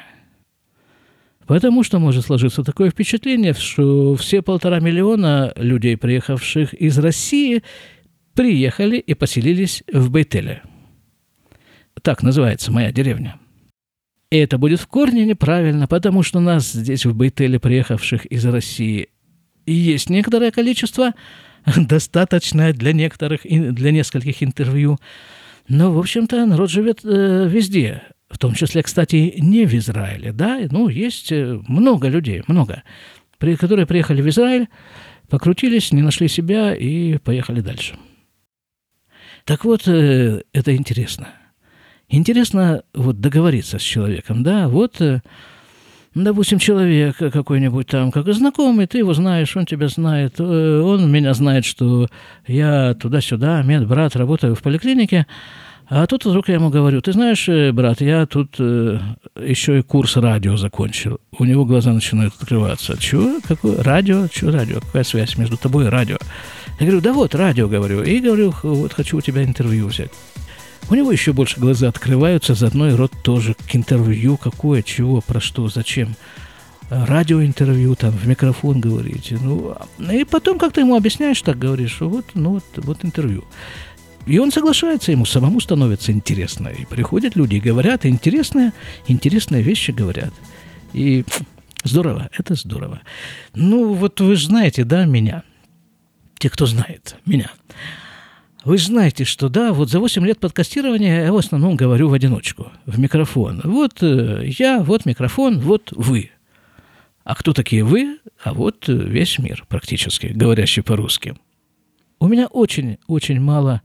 Потому 1.47 1.85
что 1.85 1.99
может 1.99 2.27
сложиться 2.27 2.65
такое 2.65 2.91
впечатление, 2.91 3.55
что 3.55 4.17
все 4.17 4.43
полтора 4.43 4.81
миллиона 4.81 5.53
людей, 5.57 5.97
приехавших 5.97 6.75
из 6.75 6.99
России, 6.99 7.63
приехали 8.35 8.99
и 8.99 9.15
поселились 9.15 9.85
в 9.93 10.11
Бейтеле. 10.11 10.63
Так 12.03 12.23
называется 12.23 12.73
моя 12.73 12.93
деревня. 12.93 13.39
И 14.31 14.37
это 14.39 14.59
будет 14.59 14.81
в 14.81 14.89
корне 14.89 15.25
неправильно, 15.25 15.87
потому 15.87 16.23
что 16.25 16.41
нас 16.41 16.73
здесь 16.73 17.07
в 17.07 17.15
Бейтеле, 17.15 17.61
приехавших 17.61 18.27
из 18.27 18.45
России, 18.45 19.09
есть 19.73 20.11
некоторое 20.11 20.51
количество, 20.51 21.15
достаточное 21.77 22.73
для 22.73 22.93
некоторых, 22.93 23.43
для 23.43 23.91
нескольких 23.91 24.43
интервью. 24.43 24.99
Но, 25.69 25.93
в 25.93 25.99
общем-то, 25.99 26.47
народ 26.47 26.71
живет 26.71 27.01
э, 27.05 27.49
везде, 27.49 28.03
в 28.29 28.39
том 28.39 28.55
числе, 28.55 28.83
кстати, 28.83 29.35
не 29.39 29.67
в 29.67 29.75
Израиле, 29.75 30.33
да, 30.33 30.61
ну, 30.71 30.89
есть 30.89 31.33
э, 31.33 31.61
много 31.67 32.09
людей, 32.09 32.43
много, 32.47 32.85
при, 33.39 33.57
которые 33.57 33.87
приехали 33.87 34.23
в 34.23 34.29
Израиль, 34.29 34.69
покрутились, 35.29 35.91
не 35.93 36.03
нашли 36.03 36.29
себя 36.29 36.75
и 36.75 37.19
поехали 37.19 37.61
дальше. 37.61 37.99
Так 39.45 39.65
вот, 39.65 39.89
э, 39.89 40.43
это 40.53 40.77
интересно. 40.77 41.29
Интересно 42.09 42.85
вот 42.95 43.21
договориться 43.21 43.79
с 43.79 43.83
человеком, 43.83 44.43
да, 44.43 44.69
вот... 44.69 45.01
Э, 45.01 45.21
допустим, 46.25 46.59
человек 46.59 47.17
какой-нибудь 47.17 47.87
там, 47.87 48.11
как 48.11 48.33
знакомый, 48.33 48.87
ты 48.87 48.99
его 48.99 49.13
знаешь, 49.15 49.57
он 49.57 49.67
тебя 49.67 49.89
знает, 49.89 50.37
э, 50.39 50.81
он 50.81 51.11
меня 51.11 51.35
знает, 51.35 51.65
что 51.65 52.09
я 52.47 52.95
туда-сюда, 52.95 53.63
медбрат, 53.63 54.17
работаю 54.17 54.55
в 54.55 54.63
поликлинике, 54.63 55.27
а 55.89 56.07
тут 56.07 56.25
вдруг 56.25 56.49
я 56.49 56.55
ему 56.55 56.71
говорю, 56.71 57.01
ты 57.01 57.13
знаешь, 57.13 57.49
э, 57.49 57.71
брат, 57.71 58.01
я 58.01 58.27
тут 58.27 58.57
э, 58.59 58.99
еще 59.41 59.79
и 59.79 59.83
курс 59.83 60.17
радио 60.17 60.57
закончил. 60.57 61.21
У 61.39 61.45
него 61.45 61.65
глаза 61.65 61.93
начинают 61.93 62.35
открываться. 62.41 62.97
Чего? 62.99 63.41
Какое? 63.47 63.83
Радио? 63.83 64.27
Чего 64.27 64.51
радио? 64.51 64.81
Какая 64.81 65.05
связь 65.05 65.37
между 65.37 65.57
тобой 65.57 65.87
и 65.87 65.89
радио? 65.89 66.17
Я 66.81 66.87
говорю, 66.87 67.03
да 67.03 67.13
вот, 67.13 67.35
радио, 67.37 67.69
говорю. 67.69 68.03
И 68.03 68.19
говорю, 68.19 68.53
вот 68.63 68.93
хочу 68.93 69.19
у 69.19 69.21
тебя 69.21 69.45
интервью 69.45 69.87
взять. 69.87 70.11
У 70.89 70.95
него 70.95 71.11
еще 71.11 71.33
больше 71.33 71.59
глаза 71.59 71.89
открываются, 71.89 72.55
заодно 72.55 72.89
и 72.89 72.95
рот 72.95 73.13
тоже 73.23 73.55
к 73.55 73.75
интервью. 73.75 74.37
Какое, 74.37 74.83
чего, 74.83 75.21
про 75.21 75.41
что, 75.41 75.69
зачем? 75.69 76.17
радиоинтервью, 76.91 77.97
там, 77.97 78.13
в 78.13 78.27
микрофон 78.27 78.81
говорите. 78.81 79.39
Ну, 79.41 79.77
и 79.99 80.25
потом 80.25 80.59
как-то 80.59 80.81
ему 80.81 80.97
объясняешь, 80.97 81.43
так 81.43 81.59
говоришь, 81.59 81.93
что 81.93 82.09
вот, 82.09 82.27
ну, 82.35 82.51
вот, 82.51 82.65
вот 82.77 83.05
интервью. 83.05 83.45
И 84.27 84.39
он 84.39 84.51
соглашается, 84.51 85.13
ему 85.13 85.25
самому 85.25 85.61
становится 85.61 86.13
интересно. 86.13 86.69
И 86.69 86.85
приходят 86.85 87.37
люди 87.37 87.57
и 87.57 87.61
говорят, 87.61 88.07
интересные, 88.07 88.73
интересные 89.07 89.63
вещи 89.63 89.93
говорят. 89.93 90.35
И 90.93 91.25
здорово, 91.85 92.29
это 92.37 92.55
здорово. 92.55 93.01
Ну, 93.55 93.95
вот 93.95 94.21
вы 94.21 94.37
знаете, 94.37 94.85
да, 94.85 95.05
меня. 95.05 95.43
Те, 96.39 96.51
кто 96.51 96.67
знает 96.67 97.17
меня. 97.25 97.51
Вы 98.67 98.79
знаете, 98.79 99.23
что 99.23 99.49
да, 99.49 99.73
вот 99.73 99.91
за 99.91 100.01
8 100.01 100.27
лет 100.27 100.41
подкастирования 100.41 101.27
я 101.27 101.33
в 101.33 101.37
основном 101.37 101.77
говорю 101.77 102.09
в 102.09 102.13
одиночку, 102.15 102.73
в 102.85 102.99
микрофон. 102.99 103.61
Вот 103.63 104.03
э, 104.03 104.43
я, 104.59 104.81
вот 104.81 105.07
микрофон, 105.07 105.61
вот 105.61 105.93
вы. 105.93 106.33
А 107.23 107.37
кто 107.37 107.53
такие 107.53 107.85
вы? 107.85 108.19
А 108.43 108.53
вот 108.53 108.89
э, 108.89 108.93
весь 108.93 109.39
мир 109.39 109.65
практически, 109.69 110.33
говорящий 110.35 110.83
по-русски. 110.83 111.37
У 112.19 112.27
меня 112.27 112.49
очень-очень 112.49 113.39
мало 113.39 113.83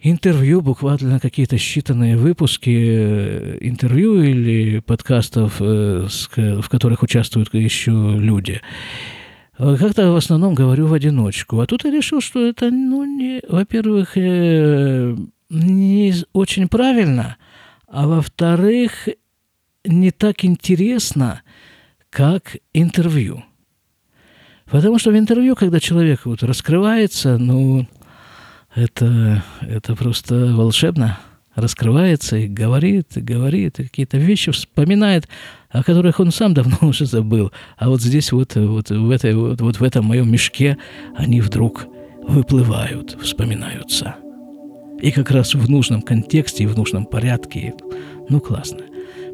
интервью, 0.00 0.62
буквально 0.62 1.20
какие-то 1.20 1.56
считанные 1.56 2.16
выпуски 2.16 2.70
э, 2.70 3.58
интервью 3.60 4.22
или 4.22 4.78
подкастов, 4.78 5.60
в 5.60 6.68
которых 6.70 7.02
участвуют 7.02 7.52
еще 7.52 7.90
люди. 8.16 8.62
Э, 9.60 9.76
как-то 9.78 10.12
в 10.12 10.16
основном 10.16 10.54
говорю 10.54 10.86
в 10.86 10.94
одиночку. 10.94 11.60
А 11.60 11.66
тут 11.66 11.84
я 11.84 11.90
решил, 11.90 12.22
что 12.22 12.46
это, 12.46 12.70
ну, 12.70 13.04
не, 13.04 13.42
во-первых, 13.46 14.16
э, 14.16 15.14
не 15.50 16.14
очень 16.32 16.66
правильно, 16.66 17.36
а 17.86 18.06
во-вторых, 18.06 19.08
не 19.84 20.12
так 20.12 20.46
интересно, 20.46 21.42
как 22.08 22.56
интервью. 22.72 23.44
Потому 24.70 24.98
что 24.98 25.10
в 25.10 25.18
интервью, 25.18 25.54
когда 25.56 25.78
человек 25.78 26.24
вот 26.24 26.42
раскрывается, 26.42 27.36
ну, 27.36 27.86
это, 28.74 29.44
это 29.60 29.94
просто 29.94 30.54
волшебно 30.54 31.18
раскрывается 31.54 32.36
и 32.36 32.46
говорит, 32.46 33.16
и 33.16 33.20
говорит, 33.20 33.80
и 33.80 33.84
какие-то 33.84 34.18
вещи 34.18 34.52
вспоминает, 34.52 35.28
о 35.70 35.82
которых 35.82 36.20
он 36.20 36.30
сам 36.30 36.54
давно 36.54 36.76
уже 36.88 37.06
забыл. 37.06 37.52
А 37.76 37.88
вот 37.88 38.00
здесь 38.02 38.32
вот, 38.32 38.54
вот, 38.54 38.90
в, 38.90 39.10
этой, 39.10 39.34
вот, 39.34 39.60
вот 39.60 39.80
в 39.80 39.82
этом 39.82 40.04
моем 40.04 40.30
мешке 40.30 40.78
они 41.16 41.40
вдруг 41.40 41.86
выплывают, 42.26 43.16
вспоминаются. 43.20 44.16
И 45.00 45.10
как 45.10 45.30
раз 45.30 45.54
в 45.54 45.70
нужном 45.70 46.02
контексте 46.02 46.64
и 46.64 46.66
в 46.66 46.76
нужном 46.76 47.06
порядке. 47.06 47.74
Ну, 48.28 48.40
классно. 48.40 48.80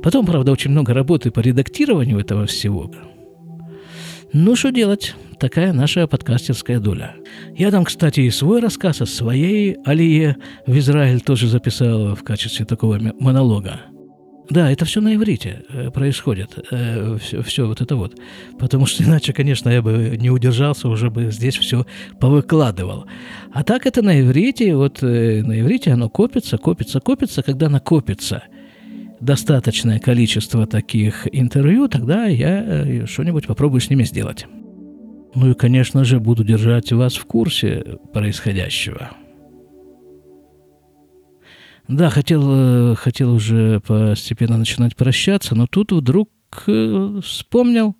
Потом, 0.02 0.24
правда, 0.24 0.52
очень 0.52 0.70
много 0.70 0.94
работы 0.94 1.30
по 1.30 1.40
редактированию 1.40 2.20
этого 2.20 2.46
всего. 2.46 2.90
Ну, 4.38 4.54
что 4.54 4.70
делать? 4.70 5.14
Такая 5.38 5.72
наша 5.72 6.06
подкастерская 6.06 6.78
доля. 6.78 7.14
Я 7.56 7.70
там, 7.70 7.86
кстати, 7.86 8.20
и 8.20 8.30
свой 8.30 8.60
рассказ 8.60 9.00
о 9.00 9.06
своей 9.06 9.78
алие 9.86 10.36
в 10.66 10.76
Израиль 10.76 11.22
тоже 11.22 11.48
записал 11.48 12.14
в 12.14 12.22
качестве 12.22 12.66
такого 12.66 13.00
монолога. 13.18 13.80
Да, 14.50 14.70
это 14.70 14.84
все 14.84 15.00
на 15.00 15.14
иврите 15.14 15.64
э, 15.70 15.90
происходит, 15.90 16.50
все, 16.50 17.38
э, 17.38 17.42
все 17.42 17.66
вот 17.66 17.80
это 17.80 17.96
вот. 17.96 18.20
Потому 18.58 18.84
что 18.84 19.04
иначе, 19.08 19.32
конечно, 19.32 19.70
я 19.70 19.80
бы 19.80 20.18
не 20.20 20.28
удержался, 20.28 20.88
уже 20.88 21.08
бы 21.08 21.30
здесь 21.30 21.56
все 21.56 21.86
повыкладывал. 22.20 23.06
А 23.54 23.64
так 23.64 23.86
это 23.86 24.02
на 24.02 24.20
иврите, 24.20 24.76
вот 24.76 25.02
э, 25.02 25.42
на 25.44 25.58
иврите 25.58 25.92
оно 25.92 26.10
копится, 26.10 26.58
копится, 26.58 27.00
копится. 27.00 27.42
Когда 27.42 27.70
накопится 27.70 28.42
достаточное 29.20 29.98
количество 29.98 30.66
таких 30.66 31.26
интервью, 31.32 31.88
тогда 31.88 32.26
я 32.26 33.06
что-нибудь 33.06 33.46
попробую 33.46 33.80
с 33.80 33.90
ними 33.90 34.04
сделать. 34.04 34.46
Ну 35.34 35.50
и, 35.50 35.54
конечно 35.54 36.02
же, 36.02 36.18
буду 36.18 36.44
держать 36.44 36.92
вас 36.92 37.16
в 37.16 37.26
курсе 37.26 37.98
происходящего. 38.12 39.10
Да, 41.88 42.10
хотел, 42.10 42.92
э, 42.92 42.94
хотел 42.96 43.34
уже 43.34 43.80
постепенно 43.80 44.56
начинать 44.56 44.96
прощаться, 44.96 45.54
но 45.54 45.66
тут 45.66 45.92
вдруг 45.92 46.30
э, 46.66 47.20
вспомнил, 47.22 47.94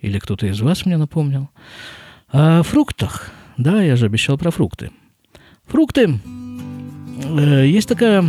или 0.00 0.18
кто-то 0.18 0.46
из 0.46 0.60
вас 0.60 0.86
мне 0.86 0.96
напомнил, 0.96 1.50
о 2.28 2.62
фруктах. 2.62 3.32
Да, 3.58 3.82
я 3.82 3.96
же 3.96 4.06
обещал 4.06 4.38
про 4.38 4.50
фрукты. 4.50 4.90
Фрукты. 5.66 6.18
Э, 7.24 7.66
есть 7.66 7.88
такая 7.88 8.24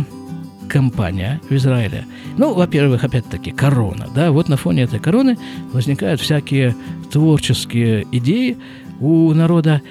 компания 0.68 1.40
в 1.48 1.54
Израиле. 1.54 2.04
Ну, 2.36 2.54
во-первых, 2.54 3.04
опять-таки, 3.04 3.50
корона. 3.50 4.06
Да, 4.14 4.30
вот 4.30 4.48
на 4.48 4.56
фоне 4.56 4.82
этой 4.82 5.00
короны 5.00 5.38
возникают 5.72 6.20
всякие 6.20 6.76
творческие 7.10 8.06
идеи 8.12 8.56
у 9.00 9.32
народа. 9.32 9.82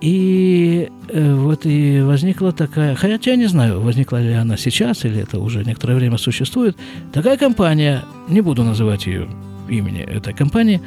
И 0.00 0.88
э, 1.08 1.34
вот 1.34 1.64
и 1.64 2.00
возникла 2.00 2.52
такая, 2.52 2.96
хотя 2.96 3.30
я 3.30 3.36
не 3.36 3.46
знаю, 3.46 3.80
возникла 3.80 4.20
ли 4.20 4.32
она 4.32 4.56
сейчас 4.56 5.04
или 5.04 5.20
это 5.20 5.38
уже 5.38 5.64
некоторое 5.64 5.94
время 5.94 6.18
существует, 6.18 6.76
такая 7.12 7.36
компания, 7.36 8.02
не 8.28 8.40
буду 8.40 8.64
называть 8.64 9.06
ее 9.06 9.28
имени 9.68 10.00
этой 10.00 10.34
компании, 10.34 10.80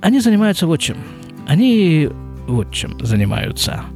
они 0.00 0.20
занимаются 0.20 0.66
вот 0.66 0.80
чем. 0.80 0.96
Они 1.46 2.08
вот 2.48 2.72
чем 2.72 2.98
занимаются– 3.04 3.84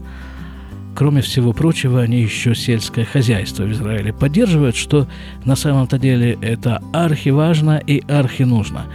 Кроме 0.94 1.22
всего 1.22 1.52
прочего, 1.52 2.02
они 2.02 2.20
еще 2.20 2.54
сельское 2.54 3.04
хозяйство 3.04 3.64
в 3.64 3.72
Израиле 3.72 4.12
поддерживают, 4.12 4.76
что 4.76 5.08
на 5.44 5.56
самом-то 5.56 5.98
деле 5.98 6.38
это 6.42 6.82
архиважно 6.92 7.82
и 7.86 8.02
архинужно. 8.08 8.86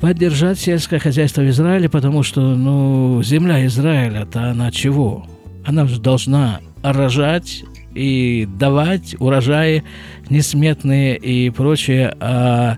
Поддержать 0.00 0.58
сельское 0.58 0.98
хозяйство 0.98 1.42
в 1.42 1.48
Израиле, 1.48 1.88
потому 1.88 2.22
что, 2.22 2.40
ну, 2.40 3.22
земля 3.22 3.64
Израиля-то 3.66 4.50
она 4.50 4.70
чего? 4.70 5.26
Она 5.64 5.86
же 5.86 6.00
должна 6.00 6.60
рожать 6.82 7.64
и 7.94 8.46
давать 8.58 9.14
урожаи 9.18 9.84
несметные 10.28 11.16
и 11.16 11.48
прочее, 11.50 12.14
а, 12.20 12.76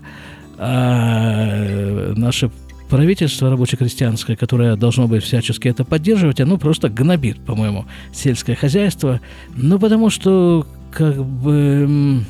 а 0.57 2.13
наши 2.15 2.51
правительство 2.89 3.49
рабоче-крестьянское, 3.49 4.35
которое 4.35 4.75
должно 4.75 5.07
быть 5.07 5.23
всячески 5.23 5.67
это 5.67 5.83
поддерживать, 5.85 6.39
оно 6.39 6.57
просто 6.57 6.89
гнобит, 6.89 7.39
по-моему, 7.45 7.85
сельское 8.13 8.55
хозяйство. 8.55 9.19
Ну, 9.55 9.79
потому 9.79 10.09
что, 10.09 10.65
как 10.91 11.23
бы, 11.23 12.23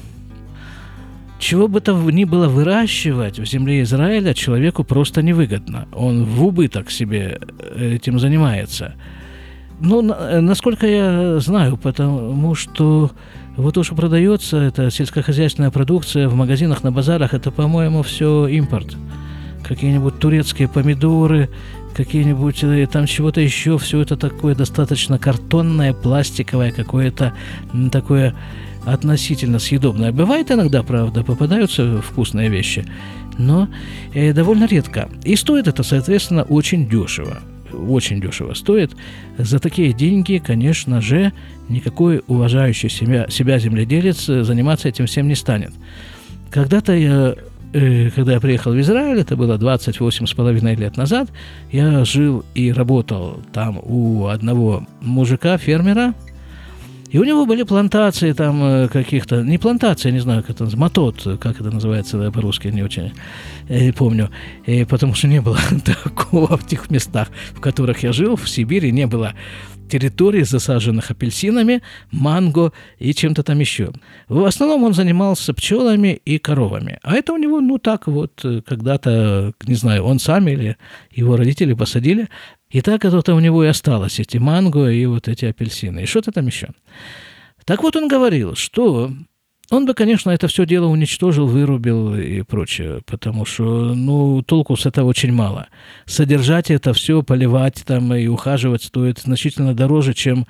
чего 1.39 1.67
бы 1.67 1.81
то 1.81 1.93
ни 1.93 2.23
было 2.23 2.47
выращивать 2.47 3.39
в 3.39 3.45
земле 3.45 3.83
Израиля, 3.83 4.33
человеку 4.33 4.83
просто 4.83 5.21
невыгодно. 5.21 5.87
Он 5.93 6.25
в 6.25 6.43
убыток 6.43 6.89
себе 6.91 7.39
э, 7.59 7.95
этим 7.95 8.19
занимается. 8.19 8.95
Ну, 9.79 10.01
насколько 10.01 10.87
я 10.87 11.39
знаю, 11.39 11.77
потому 11.77 12.55
что 12.55 13.11
вот 13.57 13.75
то, 13.75 13.83
что 13.83 13.93
продается, 13.93 14.57
это 14.57 14.89
сельскохозяйственная 14.89 15.69
продукция 15.69 16.27
в 16.29 16.33
магазинах, 16.33 16.83
на 16.83 16.91
базарах, 16.91 17.35
это, 17.35 17.51
по-моему, 17.51 18.01
все 18.01 18.47
импорт 18.47 18.97
какие-нибудь 19.63 20.19
турецкие 20.19 20.67
помидоры, 20.67 21.49
какие-нибудь 21.95 22.63
э, 22.63 22.87
там 22.87 23.05
чего-то 23.07 23.41
еще, 23.41 23.77
все 23.77 24.01
это 24.01 24.15
такое 24.15 24.55
достаточно 24.55 25.17
картонное, 25.17 25.93
пластиковое, 25.93 26.71
какое-то 26.71 27.33
такое 27.91 28.35
относительно 28.85 29.59
съедобное. 29.59 30.11
Бывает 30.11 30.51
иногда, 30.51 30.83
правда, 30.83 31.23
попадаются 31.23 32.01
вкусные 32.01 32.49
вещи, 32.49 32.85
но 33.37 33.67
э, 34.13 34.31
довольно 34.33 34.65
редко. 34.65 35.09
И 35.23 35.35
стоит 35.35 35.67
это, 35.67 35.83
соответственно, 35.83 36.43
очень 36.43 36.87
дешево. 36.87 37.39
Очень 37.73 38.21
дешево 38.21 38.53
стоит. 38.53 38.95
За 39.37 39.59
такие 39.59 39.91
деньги, 39.91 40.41
конечно 40.43 41.01
же, 41.01 41.33
никакой 41.67 42.23
уважающий 42.27 42.89
себя, 42.89 43.27
себя 43.29 43.59
земледелец 43.59 44.29
э, 44.29 44.43
заниматься 44.43 44.87
этим 44.87 45.05
всем 45.05 45.27
не 45.27 45.35
станет. 45.35 45.73
Когда-то 46.49 46.93
я 46.93 47.35
когда 47.71 48.33
я 48.33 48.39
приехал 48.39 48.71
в 48.71 48.79
Израиль, 48.79 49.19
это 49.19 49.35
было 49.35 49.57
28 49.57 50.25
с 50.25 50.33
половиной 50.33 50.75
лет 50.75 50.97
назад, 50.97 51.29
я 51.71 52.05
жил 52.05 52.45
и 52.55 52.71
работал 52.71 53.41
там 53.53 53.79
у 53.83 54.27
одного 54.27 54.85
мужика, 55.01 55.57
фермера, 55.57 56.13
И 57.09 57.19
у 57.19 57.23
него 57.23 57.45
были 57.45 57.63
плантации 57.63 58.33
там 58.33 58.61
э, 58.63 58.87
каких-то, 58.89 59.41
не 59.41 59.57
плантации, 59.57 60.11
не 60.11 60.19
знаю, 60.19 60.43
как 60.43 60.61
это 60.61 60.77
мотот, 60.77 61.25
как 61.39 61.61
это 61.61 61.71
называется 61.71 62.17
да, 62.17 62.31
по-русски, 62.31 62.67
не 62.67 62.83
очень 62.83 63.13
не 63.69 63.93
помню, 63.93 64.29
и 64.65 64.83
потому 64.83 65.13
что 65.13 65.27
не 65.27 65.41
было 65.41 65.57
такого 65.85 66.57
в 66.57 66.67
тех 66.67 66.89
местах, 66.89 67.29
в 67.53 67.61
которых 67.61 68.03
я 68.03 68.11
жил, 68.11 68.35
в 68.35 68.49
Сибири 68.49 68.91
не 68.91 69.07
было 69.07 69.33
территорий, 69.87 70.43
засаженных 70.43 71.11
апельсинами, 71.11 71.81
манго 72.11 72.71
и 72.99 73.13
чем-то 73.13 73.43
там 73.43 73.59
еще. 73.59 73.91
В 74.27 74.45
основном 74.45 74.83
он 74.83 74.93
занимался 74.93 75.53
пчелами 75.53 76.21
и 76.25 76.37
коровами. 76.37 76.99
А 77.03 77.15
это 77.15 77.33
у 77.33 77.37
него, 77.37 77.59
ну 77.61 77.77
так 77.79 78.07
вот, 78.07 78.41
э, 78.43 78.61
когда-то, 78.65 79.53
не 79.65 79.75
знаю, 79.75 80.03
он 80.03 80.19
сам 80.19 80.47
или 80.47 80.77
его 81.11 81.35
родители 81.37 81.73
посадили. 81.73 82.27
И 82.69 82.81
так 82.81 83.05
это 83.05 83.33
у 83.33 83.39
него 83.39 83.63
и 83.63 83.67
осталось, 83.67 84.19
эти 84.19 84.37
манго 84.37 84.89
и 84.89 85.05
вот 85.05 85.27
эти 85.27 85.45
апельсины. 85.45 86.03
И 86.03 86.05
что-то 86.05 86.31
там 86.31 86.47
еще. 86.47 86.69
Так 87.65 87.83
вот 87.83 87.95
он 87.95 88.07
говорил, 88.07 88.55
что 88.55 89.11
он 89.69 89.85
бы, 89.85 89.93
конечно, 89.93 90.29
это 90.29 90.47
все 90.47 90.65
дело 90.65 90.85
уничтожил, 90.87 91.45
вырубил 91.45 92.15
и 92.15 92.41
прочее, 92.41 93.01
потому 93.05 93.45
что, 93.45 93.93
ну, 93.93 94.41
толку 94.41 94.77
с 94.77 94.85
этого 94.85 95.07
очень 95.07 95.33
мало. 95.33 95.67
Содержать 96.05 96.71
это 96.71 96.93
все, 96.93 97.21
поливать 97.21 97.83
там 97.85 98.13
и 98.13 98.27
ухаживать 98.27 98.83
стоит 98.83 99.19
значительно 99.19 99.73
дороже, 99.73 100.13
чем 100.13 100.47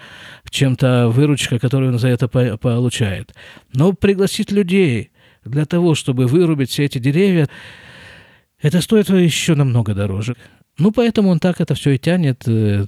чем-то 0.49 1.09
выручка, 1.09 1.57
которую 1.57 1.93
он 1.93 1.99
за 1.99 2.09
это 2.09 2.27
получает. 2.27 3.33
Но 3.73 3.93
пригласить 3.93 4.51
людей 4.51 5.11
для 5.43 5.65
того, 5.65 5.95
чтобы 5.95 6.27
вырубить 6.27 6.69
все 6.69 6.85
эти 6.85 6.99
деревья, 6.99 7.47
это 8.61 8.81
стоит 8.81 9.09
еще 9.09 9.55
намного 9.55 9.95
дороже. 9.95 10.35
Ну, 10.77 10.91
поэтому 10.91 11.29
он 11.29 11.39
так 11.39 11.59
это 11.59 11.73
все 11.73 11.91
и 11.91 11.97
тянет, 11.97 12.43
э, 12.47 12.85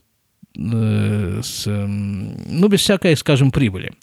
э, 0.55 1.41
с, 1.43 1.65
ну, 1.65 2.67
без 2.67 2.81
всякой, 2.81 3.17
скажем, 3.17 3.49
прибыли 3.49 3.93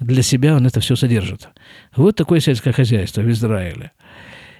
для 0.00 0.22
себя 0.22 0.56
он 0.56 0.66
это 0.66 0.80
все 0.80 0.96
содержит. 0.96 1.48
Вот 1.94 2.16
такое 2.16 2.40
сельское 2.40 2.72
хозяйство 2.72 3.22
в 3.22 3.30
Израиле. 3.30 3.92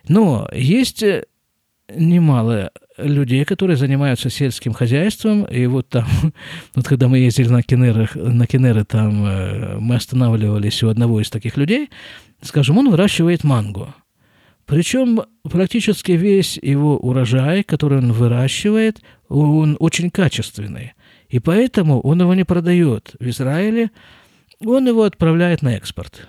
Но 0.09 0.49
есть 0.53 1.03
э, 1.03 1.25
немало 1.94 2.70
людей, 2.96 3.44
которые 3.44 3.77
занимаются 3.77 4.31
сельским 4.31 4.72
хозяйством, 4.72 5.44
и 5.44 5.66
вот 5.66 5.88
там, 5.88 6.07
вот 6.75 6.87
когда 6.87 7.09
мы 7.09 7.18
ездили 7.18 7.49
на 7.49 7.62
Кенеры, 7.62 8.09
на 8.14 8.46
Кенеры, 8.46 8.85
там 8.85 9.27
э, 9.27 9.79
мы 9.79 9.96
останавливались 9.96 10.83
у 10.83 10.88
одного 10.88 11.20
из 11.20 11.31
таких 11.31 11.57
людей, 11.57 11.90
скажем, 12.42 12.79
он 12.79 12.90
выращивает 12.90 13.44
манго. 13.44 13.94
Причем 14.64 15.22
практически 15.44 16.12
весь 16.12 16.59
его 16.61 16.96
урожай, 16.96 17.62
который 17.62 17.99
он 17.99 18.12
выращивает, 18.12 19.01
он 19.29 19.77
очень 19.79 20.11
качественный. 20.11 20.94
И 21.29 21.38
поэтому 21.38 22.01
он 22.01 22.20
его 22.20 22.35
не 22.35 22.44
продает 22.44 23.14
в 23.20 23.29
Израиле, 23.29 23.90
он 24.64 24.87
его 24.87 25.05
отправляет 25.05 25.62
на 25.62 25.77
экспорт. 25.77 26.29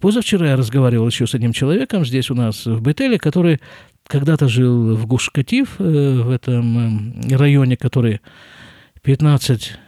Позавчера 0.00 0.48
я 0.48 0.56
разговаривал 0.56 1.06
еще 1.06 1.26
с 1.26 1.34
одним 1.34 1.52
человеком 1.52 2.04
здесь 2.04 2.30
у 2.30 2.34
нас 2.34 2.66
в 2.66 2.80
Бетеле, 2.82 3.18
который 3.18 3.60
когда-то 4.06 4.48
жил 4.48 4.94
в 4.96 5.06
Гушкатив, 5.06 5.76
э, 5.78 6.20
в 6.20 6.30
этом 6.30 7.20
э, 7.20 7.36
районе, 7.36 7.78
который 7.78 8.20
15, 9.02 9.78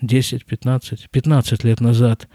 10, 0.00 0.46
15, 0.46 1.10
15 1.10 1.64
лет 1.64 1.80
назад 1.80 2.28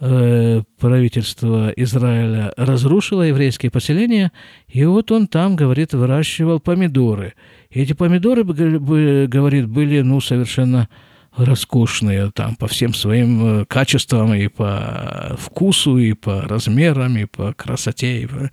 э, 0.00 0.62
правительство 0.78 1.70
Израиля 1.76 2.54
разрушило 2.56 3.22
еврейские 3.24 3.70
поселения, 3.70 4.32
и 4.68 4.84
вот 4.86 5.12
он 5.12 5.26
там, 5.26 5.56
говорит, 5.56 5.92
выращивал 5.92 6.60
помидоры. 6.60 7.34
И 7.68 7.82
эти 7.82 7.92
помидоры, 7.92 8.42
говорит, 8.44 9.68
были, 9.68 10.00
ну, 10.00 10.20
совершенно 10.22 10.88
роскошные 11.36 12.30
там 12.32 12.56
по 12.56 12.66
всем 12.66 12.94
своим 12.94 13.60
э, 13.60 13.64
качествам 13.66 14.34
и 14.34 14.48
по 14.48 15.36
вкусу, 15.38 15.98
и 15.98 16.12
по 16.12 16.42
размерам, 16.42 17.16
и 17.16 17.24
по 17.24 17.52
красоте. 17.52 18.22
И, 18.22 18.26
по... 18.26 18.50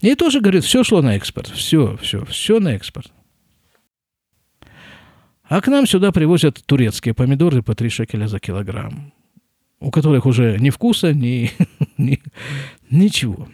и 0.00 0.14
тоже, 0.14 0.40
говорит, 0.40 0.64
все 0.64 0.84
шло 0.84 1.02
на 1.02 1.16
экспорт. 1.16 1.48
Все, 1.48 1.96
все, 2.02 2.24
все 2.26 2.60
на 2.60 2.74
экспорт. 2.74 3.10
А 5.44 5.60
к 5.62 5.68
нам 5.68 5.86
сюда 5.86 6.12
привозят 6.12 6.62
турецкие 6.66 7.14
помидоры 7.14 7.62
по 7.62 7.74
3 7.74 7.88
шекеля 7.88 8.26
за 8.26 8.38
килограмм, 8.38 9.14
у 9.80 9.90
которых 9.90 10.26
уже 10.26 10.58
ни 10.58 10.68
вкуса, 10.68 11.14
ни, 11.14 11.50
ни 11.96 12.20
ничего. 12.90 13.48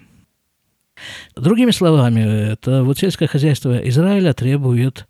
Другими 1.36 1.70
словами, 1.70 2.52
это 2.52 2.82
вот 2.82 2.98
сельское 2.98 3.28
хозяйство 3.28 3.76
Израиля 3.88 4.32
требует, 4.32 5.06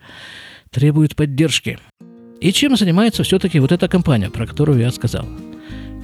требует 0.70 1.16
поддержки– 1.16 1.78
и 2.44 2.52
чем 2.52 2.76
занимается 2.76 3.22
все-таки 3.22 3.58
вот 3.58 3.72
эта 3.72 3.88
компания, 3.88 4.28
про 4.28 4.46
которую 4.46 4.78
я 4.78 4.90
сказал? 4.90 5.26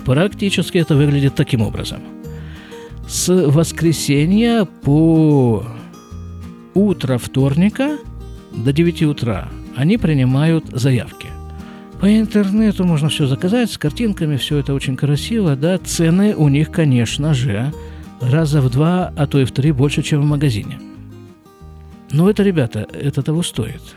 Практически 0.06 0.78
это 0.78 0.96
выглядит 0.96 1.34
таким 1.34 1.60
образом. 1.60 2.00
С 3.06 3.28
воскресенья 3.28 4.64
по 4.64 5.62
утро 6.72 7.18
вторника 7.18 7.98
до 8.52 8.72
9 8.72 9.02
утра 9.02 9.50
они 9.76 9.98
принимают 9.98 10.64
заявки. 10.72 11.26
По 12.00 12.06
интернету 12.06 12.86
можно 12.86 13.10
все 13.10 13.26
заказать, 13.26 13.70
с 13.70 13.76
картинками, 13.76 14.38
все 14.38 14.56
это 14.56 14.72
очень 14.72 14.96
красиво, 14.96 15.56
да. 15.56 15.76
Цены 15.76 16.34
у 16.34 16.48
них, 16.48 16.70
конечно 16.70 17.34
же, 17.34 17.70
раза 18.22 18.62
в 18.62 18.70
два, 18.70 19.12
а 19.14 19.26
то 19.26 19.38
и 19.38 19.44
в 19.44 19.52
три 19.52 19.72
больше, 19.72 20.02
чем 20.02 20.22
в 20.22 20.24
магазине. 20.24 20.80
Но 22.12 22.30
это, 22.30 22.42
ребята, 22.42 22.88
это 22.94 23.22
того 23.22 23.42
стоит– 23.42 23.82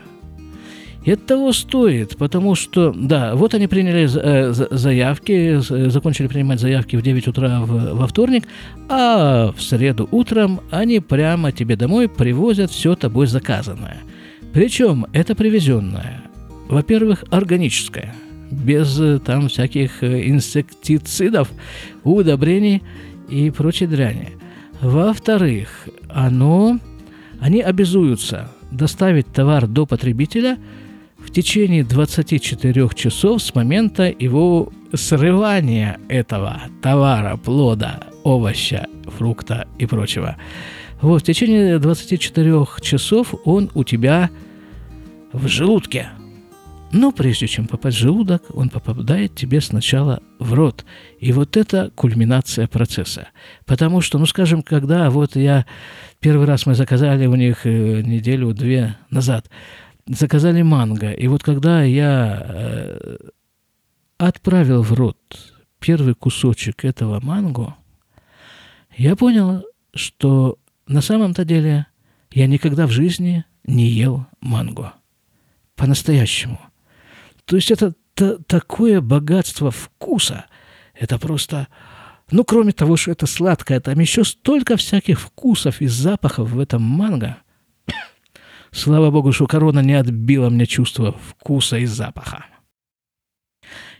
это 1.06 1.26
того 1.26 1.52
стоит, 1.52 2.16
потому 2.16 2.54
что, 2.54 2.92
да, 2.96 3.34
вот 3.34 3.52
они 3.54 3.66
приняли 3.66 4.08
э, 4.10 4.52
заявки, 4.52 5.58
э, 5.58 5.90
закончили 5.90 6.28
принимать 6.28 6.60
заявки 6.60 6.96
в 6.96 7.02
9 7.02 7.28
утра 7.28 7.60
во 7.60 8.06
вторник, 8.06 8.44
а 8.88 9.52
в 9.52 9.60
среду 9.60 10.08
утром 10.10 10.60
они 10.70 11.00
прямо 11.00 11.52
тебе 11.52 11.76
домой 11.76 12.08
привозят 12.08 12.70
все 12.70 12.96
тобой 12.96 13.26
заказанное. 13.26 13.98
Причем 14.54 15.06
это 15.12 15.34
привезенное, 15.34 16.22
во-первых, 16.68 17.24
органическое, 17.30 18.14
без 18.50 18.98
э, 18.98 19.18
там 19.18 19.48
всяких 19.48 20.02
инсектицидов, 20.02 21.50
удобрений 22.02 22.82
и 23.28 23.50
прочей 23.50 23.86
дряни. 23.86 24.38
Во-вторых, 24.80 25.86
оно, 26.08 26.78
они 27.40 27.60
обязуются 27.60 28.50
доставить 28.70 29.26
товар 29.26 29.66
до 29.66 29.84
потребителя– 29.84 30.56
в 31.24 31.30
течение 31.30 31.84
24 31.84 32.88
часов 32.94 33.42
с 33.42 33.54
момента 33.54 34.14
его 34.16 34.72
срывания 34.92 35.98
этого 36.08 36.62
товара, 36.82 37.36
плода, 37.36 38.04
овоща, 38.24 38.86
фрукта 39.06 39.66
и 39.78 39.86
прочего. 39.86 40.36
Вот, 41.00 41.22
в 41.22 41.24
течение 41.24 41.78
24 41.78 42.66
часов 42.82 43.34
он 43.44 43.70
у 43.74 43.84
тебя 43.84 44.30
в 45.32 45.48
желудке. 45.48 46.10
Но 46.92 47.10
прежде 47.10 47.48
чем 47.48 47.66
попасть 47.66 47.96
в 47.96 48.00
желудок, 48.00 48.44
он 48.50 48.68
попадает 48.68 49.34
тебе 49.34 49.60
сначала 49.60 50.22
в 50.38 50.54
рот. 50.54 50.84
И 51.18 51.32
вот 51.32 51.56
это 51.56 51.90
кульминация 51.96 52.68
процесса. 52.68 53.28
Потому 53.66 54.00
что, 54.00 54.18
ну 54.18 54.26
скажем, 54.26 54.62
когда 54.62 55.10
вот 55.10 55.34
я 55.34 55.66
первый 56.20 56.46
раз 56.46 56.66
мы 56.66 56.76
заказали 56.76 57.26
у 57.26 57.34
них 57.34 57.66
э, 57.66 58.02
неделю-две 58.02 58.96
назад– 59.10 59.50
заказали 60.06 60.62
манго. 60.62 61.12
И 61.12 61.26
вот 61.28 61.42
когда 61.42 61.82
я 61.82 62.42
э, 62.44 63.16
отправил 64.18 64.82
в 64.82 64.92
рот 64.92 65.18
первый 65.78 66.14
кусочек 66.14 66.84
этого 66.84 67.20
манго, 67.20 67.76
я 68.96 69.16
понял, 69.16 69.64
что 69.94 70.58
на 70.86 71.00
самом-то 71.00 71.44
деле 71.44 71.86
я 72.32 72.46
никогда 72.46 72.86
в 72.86 72.90
жизни 72.90 73.44
не 73.64 73.86
ел 73.86 74.26
манго. 74.40 74.94
По-настоящему. 75.76 76.60
То 77.44 77.56
есть 77.56 77.70
это 77.70 77.94
такое 78.46 79.00
богатство 79.00 79.70
вкуса. 79.70 80.46
Это 80.94 81.18
просто... 81.18 81.68
Ну, 82.30 82.44
кроме 82.44 82.72
того, 82.72 82.96
что 82.96 83.10
это 83.10 83.26
сладкое, 83.26 83.80
там 83.80 83.98
еще 83.98 84.24
столько 84.24 84.76
всяких 84.76 85.20
вкусов 85.20 85.80
и 85.80 85.86
запахов 85.86 86.50
в 86.50 86.58
этом 86.58 86.82
манго– 86.82 87.38
Слава 88.74 89.12
богу, 89.12 89.32
что 89.32 89.46
корона 89.46 89.78
не 89.80 89.94
отбила 89.94 90.50
мне 90.50 90.66
чувство 90.66 91.12
вкуса 91.12 91.78
и 91.78 91.86
запаха. 91.86 92.46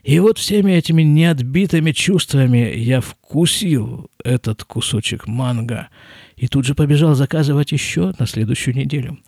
И 0.02 0.18
вот 0.18 0.38
всеми 0.38 0.72
этими 0.72 1.02
неотбитыми 1.02 1.92
чувствами 1.92 2.74
я 2.76 3.00
вкусил 3.00 4.10
этот 4.24 4.64
кусочек 4.64 5.28
манго 5.28 5.88
и 6.36 6.48
тут 6.48 6.66
же 6.66 6.74
побежал 6.74 7.14
заказывать 7.14 7.70
еще 7.70 8.14
на 8.18 8.26
следующую 8.26 8.74
неделю. 8.74 9.18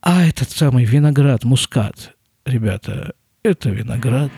А 0.00 0.24
этот 0.24 0.50
самый 0.50 0.84
виноград 0.84 1.42
мускат, 1.42 2.16
ребята, 2.46 3.14
это 3.42 3.68
виноград... 3.68 4.32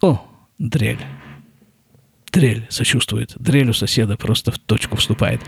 О, 0.00 0.26
дрель. 0.58 0.98
Дрель 2.32 2.64
сочувствует. 2.70 3.34
Дрель 3.36 3.70
у 3.70 3.72
соседа 3.72 4.16
просто 4.16 4.52
в 4.52 4.58
точку 4.58 4.96
вступает. 4.96 5.40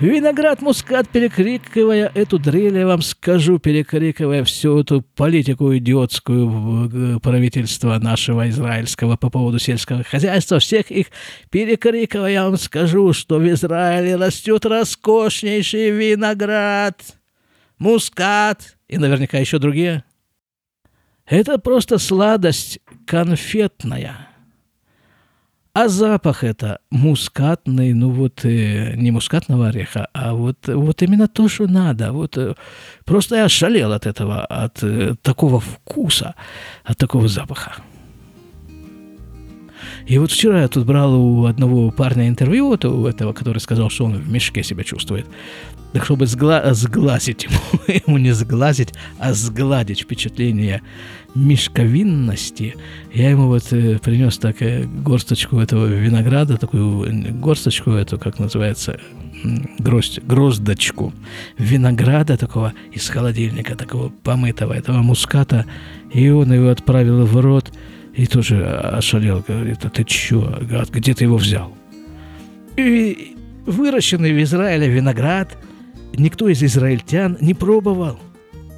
Виноград, 0.00 0.60
мускат, 0.60 1.08
перекрикивая 1.08 2.10
эту 2.14 2.40
дрель, 2.40 2.76
я 2.76 2.86
вам 2.86 3.02
скажу, 3.02 3.60
перекрикивая 3.60 4.42
всю 4.42 4.80
эту 4.80 5.02
политику 5.02 5.76
идиотскую 5.76 7.20
правительства 7.20 7.98
нашего 7.98 8.48
израильского 8.48 9.16
по 9.16 9.30
поводу 9.30 9.60
сельского 9.60 10.02
хозяйства, 10.02 10.58
всех 10.58 10.90
их 10.90 11.06
перекрикивая, 11.50 12.32
я 12.32 12.44
вам 12.44 12.56
скажу, 12.56 13.12
что 13.12 13.38
в 13.38 13.48
Израиле 13.48 14.16
растет 14.16 14.66
роскошнейший 14.66 15.90
виноград, 15.90 17.00
мускат 17.78 18.76
и 18.88 18.98
наверняка 18.98 19.38
еще 19.38 19.58
другие. 19.58 20.02
Это 21.24 21.58
просто 21.58 21.98
сладость 21.98 22.80
конфетная– 23.06 24.22
а 25.76 25.88
запах 25.88 26.42
это 26.42 26.78
мускатный, 26.90 27.92
ну 27.92 28.08
вот 28.08 28.46
э, 28.46 28.94
не 28.96 29.10
мускатного 29.10 29.68
ореха, 29.68 30.08
а 30.14 30.32
вот, 30.32 30.68
вот 30.68 31.02
именно 31.02 31.28
то, 31.28 31.48
что 31.48 31.66
надо. 31.66 32.12
Вот 32.12 32.38
э, 32.38 32.54
просто 33.04 33.36
я 33.36 33.44
ошалел 33.44 33.92
от 33.92 34.06
этого, 34.06 34.46
от 34.46 34.82
э, 34.82 35.16
такого 35.20 35.60
вкуса, 35.60 36.34
от 36.82 36.96
такого 36.96 37.28
запаха. 37.28 37.74
И 40.06 40.18
вот 40.18 40.30
вчера 40.30 40.62
я 40.62 40.68
тут 40.68 40.86
брал 40.86 41.14
у 41.14 41.44
одного 41.44 41.90
парня 41.90 42.26
интервью, 42.26 42.68
вот 42.68 42.84
у 42.86 43.06
этого, 43.06 43.34
который 43.34 43.58
сказал, 43.58 43.90
что 43.90 44.06
он 44.06 44.14
в 44.14 44.30
мешке 44.30 44.62
себя 44.62 44.82
чувствует. 44.82 45.26
Так 45.92 46.04
чтобы 46.04 46.26
сгла- 46.26 46.74
сглазить 46.74 47.44
ему, 47.44 47.58
ему 48.06 48.18
не 48.18 48.32
сглазить, 48.32 48.92
а 49.18 49.32
сгладить 49.32 50.00
впечатление 50.02 50.82
мешковинности, 51.34 52.74
я 53.12 53.30
ему 53.30 53.46
вот 53.48 53.72
э, 53.72 53.98
принес 53.98 54.38
так 54.38 54.62
э, 54.62 54.84
горсточку 54.84 55.58
этого 55.58 55.86
винограда, 55.86 56.56
такую 56.56 57.04
э, 57.04 57.30
горсточку 57.30 57.90
эту, 57.90 58.18
как 58.18 58.38
называется, 58.38 58.98
гроздь, 59.78 60.20
гроздочку 60.22 61.12
винограда 61.58 62.36
такого 62.36 62.72
из 62.92 63.08
холодильника, 63.08 63.76
такого 63.76 64.08
помытого, 64.08 64.72
этого 64.72 64.98
муската, 64.98 65.66
и 66.10 66.28
он 66.30 66.52
его 66.52 66.70
отправил 66.70 67.26
в 67.26 67.36
рот, 67.40 67.70
и 68.14 68.26
тоже 68.26 68.64
ошалел, 68.66 69.44
говорит, 69.46 69.84
а 69.84 69.90
ты 69.90 70.04
чё, 70.04 70.58
где 70.90 71.14
ты 71.14 71.24
его 71.24 71.36
взял? 71.36 71.76
И 72.76 73.36
выращенный 73.66 74.32
в 74.32 74.42
Израиле 74.42 74.88
виноград 74.88 75.56
никто 76.18 76.48
из 76.48 76.62
израильтян 76.62 77.36
не 77.40 77.54
пробовал, 77.54 78.18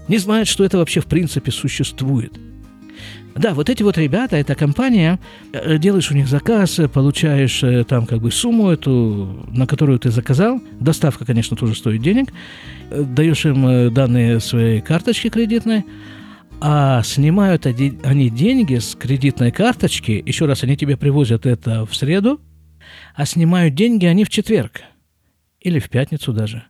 не 0.09 0.18
знает, 0.18 0.48
что 0.48 0.64
это 0.64 0.79
вообще 0.79 1.01
в 1.01 1.07
принципе 1.07 1.51
существует– 1.51 2.33
да, 3.38 3.55
вот 3.55 3.70
эти 3.70 3.85
вот 3.85 3.96
ребята, 3.96 4.37
эта 4.37 4.57
компания, 4.57 5.20
э, 5.53 5.79
делаешь 5.79 6.11
у 6.11 6.14
них 6.14 6.27
заказ, 6.27 6.81
э, 6.81 6.88
получаешь 6.88 7.62
э, 7.62 7.85
там 7.85 8.05
как 8.05 8.18
бы 8.18 8.33
сумму 8.33 8.70
эту, 8.70 9.46
на 9.53 9.66
которую 9.66 10.01
ты 10.01 10.11
заказал. 10.11 10.61
Доставка, 10.81 11.24
конечно, 11.24 11.57
тоже 11.57 11.77
стоит 11.77 12.03
денег. 12.03 12.33
Даешь 12.90 13.46
им 13.46 13.94
данные 13.94 14.40
своей 14.40 14.81
карточки 14.81 15.29
кредитной, 15.29 15.85
а 16.61 17.03
снимают 17.05 17.66
они 17.66 18.31
деньги 18.31 18.79
с 18.79 18.96
кредитной 18.96 19.53
карточки, 19.53 20.22
еще 20.27 20.46
раз, 20.46 20.64
они 20.64 20.77
тебе 20.77 20.96
привозят 20.96 21.46
это 21.46 21.87
в 21.87 21.94
среду, 21.94 22.40
а 23.14 23.24
снимают 23.24 23.74
деньги 23.74 24.07
они 24.07 24.24
в 24.24 24.31
четверг 24.31 24.83
или 25.61 25.79
в 25.79 25.88
пятницу 25.90 26.33
даже. 26.33 26.64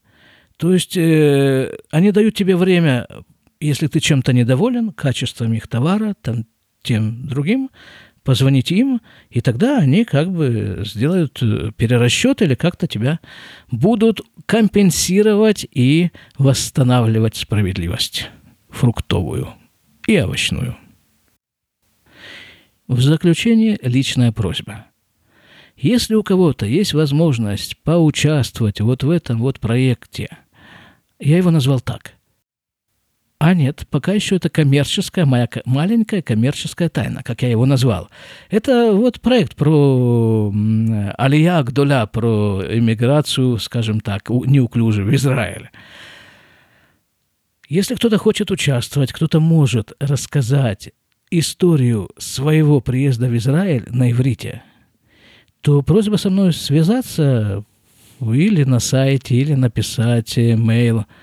То 0.59 0.73
есть 0.73 0.97
э, 0.97 1.79
они 1.90 2.11
дают 2.11 2.35
тебе 2.35 2.57
время, 2.57 3.07
если 3.61 3.87
ты 3.87 4.01
чем-то 4.01 4.33
недоволен, 4.33 4.92
качеством 4.92 5.53
их 5.55 5.68
товара, 5.68 6.14
там, 6.21 6.47
тем 6.83 7.29
другим, 7.29 7.71
позвонить 8.25 8.73
им, 8.73 9.01
и 9.31 9.40
тогда 9.40 9.79
они 9.79 10.05
как 10.05 10.31
бы 10.33 10.83
сделают 10.85 11.38
э, 11.42 11.71
перерасчет 11.77 12.42
или 12.42 12.57
как-то 12.57 12.88
тебя 12.88 13.21
будут 13.71 14.21
компенсировать 14.47 15.64
и 15.71 16.11
восстанавливать 16.37 17.37
справедливость 17.37 18.29
фруктовую 18.68 19.55
и 20.09 20.21
овощную. 20.21 20.77
В 22.88 23.01
заключение 23.01 23.79
личная 23.81 24.33
просьба. 24.33 24.87
Если 25.77 26.16
у 26.16 26.25
кого-то 26.25 26.66
есть 26.66 26.94
возможность 26.94 27.79
поучаствовать 27.85 28.81
вот 28.81 29.05
в 29.05 29.11
этом 29.11 29.38
вот 29.38 29.61
проекте, 29.61 30.29
я 31.18 31.37
его 31.37 31.50
назвал 31.50 31.81
так– 31.81 32.12
а 33.40 33.54
нет, 33.54 33.87
пока 33.88 34.12
еще 34.12 34.37
это 34.37 34.48
коммерческая, 34.48 35.24
моя 35.24 35.48
маленькая 35.64 36.22
коммерческая 36.22 36.88
тайна, 36.88 37.22
как 37.22 37.42
я 37.42 37.50
его 37.50 37.66
назвал. 37.66 38.11
Это 38.50 38.92
вот 38.92 39.20
проект 39.20 39.54
про 39.54 40.52
Алия 41.16 41.62
Гдоля, 41.62 42.07
про 42.07 42.62
иммиграцию, 42.68 43.59
скажем 43.59 44.00
так, 44.00 44.28
неуклюже 44.28 45.04
в 45.04 45.14
Израиль. 45.14 45.70
Если 47.68 47.94
кто-то 47.94 48.18
хочет 48.18 48.50
участвовать, 48.50 49.12
кто-то 49.12 49.38
может 49.38 49.92
рассказать 50.00 50.90
историю 51.31 52.11
своего 52.18 52.81
приезда 52.81 53.28
в 53.28 53.37
Израиль 53.37 53.85
на 53.88 54.11
иврите, 54.11 54.62
то 55.61 55.83
просьба 55.83 56.16
со 56.16 56.28
мной 56.31 56.52
связаться 56.52 57.64
или 58.20 58.64
на 58.64 58.81
сайте, 58.81 59.37
или 59.37 59.54
написать 59.54 60.37
mail– 60.37 61.04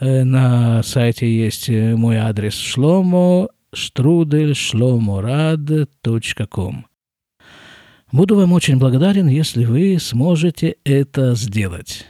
Э, 0.00 0.24
на 0.24 0.82
сайте 0.82 1.30
есть 1.30 1.68
э, 1.68 1.94
мой 1.94 2.16
адрес 2.16 2.54
шломо 2.54 3.50
штрудель 3.72 4.54
шломорад.ком. 4.54 6.86
Буду 8.10 8.34
вам 8.34 8.52
очень 8.52 8.78
благодарен, 8.78 9.28
если 9.28 9.66
вы 9.66 9.98
сможете 10.00 10.76
это 10.84 11.34
сделать. 11.34 12.06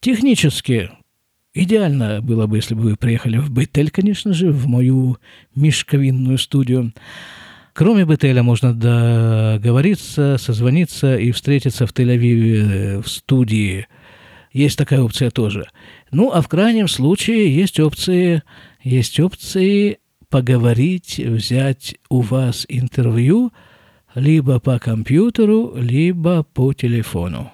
Технически 0.00 0.88
идеально 1.52 2.22
было 2.22 2.46
бы, 2.46 2.56
если 2.56 2.74
бы 2.74 2.80
вы 2.82 2.96
приехали 2.96 3.36
в 3.36 3.50
Бетель, 3.50 3.90
конечно 3.90 4.32
же, 4.32 4.50
в 4.50 4.66
мою 4.66 5.18
мешковинную 5.54 6.38
студию. 6.38 6.94
Кроме 7.74 8.04
Бетеля 8.06 8.42
можно 8.42 8.72
договориться, 8.72 10.38
созвониться 10.38 11.18
и 11.18 11.32
встретиться 11.32 11.86
в 11.86 11.92
Тель-Авиве 11.92 13.02
в 13.02 13.08
студии. 13.08 13.86
Есть 14.52 14.78
такая 14.78 15.02
опция 15.02 15.30
тоже– 15.30 15.66
ну, 16.14 16.30
а 16.30 16.42
в 16.42 16.48
крайнем 16.48 16.86
случае 16.86 17.52
есть 17.52 17.80
опции, 17.80 18.44
есть 18.84 19.18
опции 19.18 19.98
поговорить, 20.28 21.18
взять 21.18 21.96
у 22.08 22.20
вас 22.20 22.64
интервью 22.68 23.52
либо 24.14 24.60
по 24.60 24.78
компьютеру, 24.78 25.74
либо 25.76 26.44
по 26.44 26.72
телефону. 26.72 27.50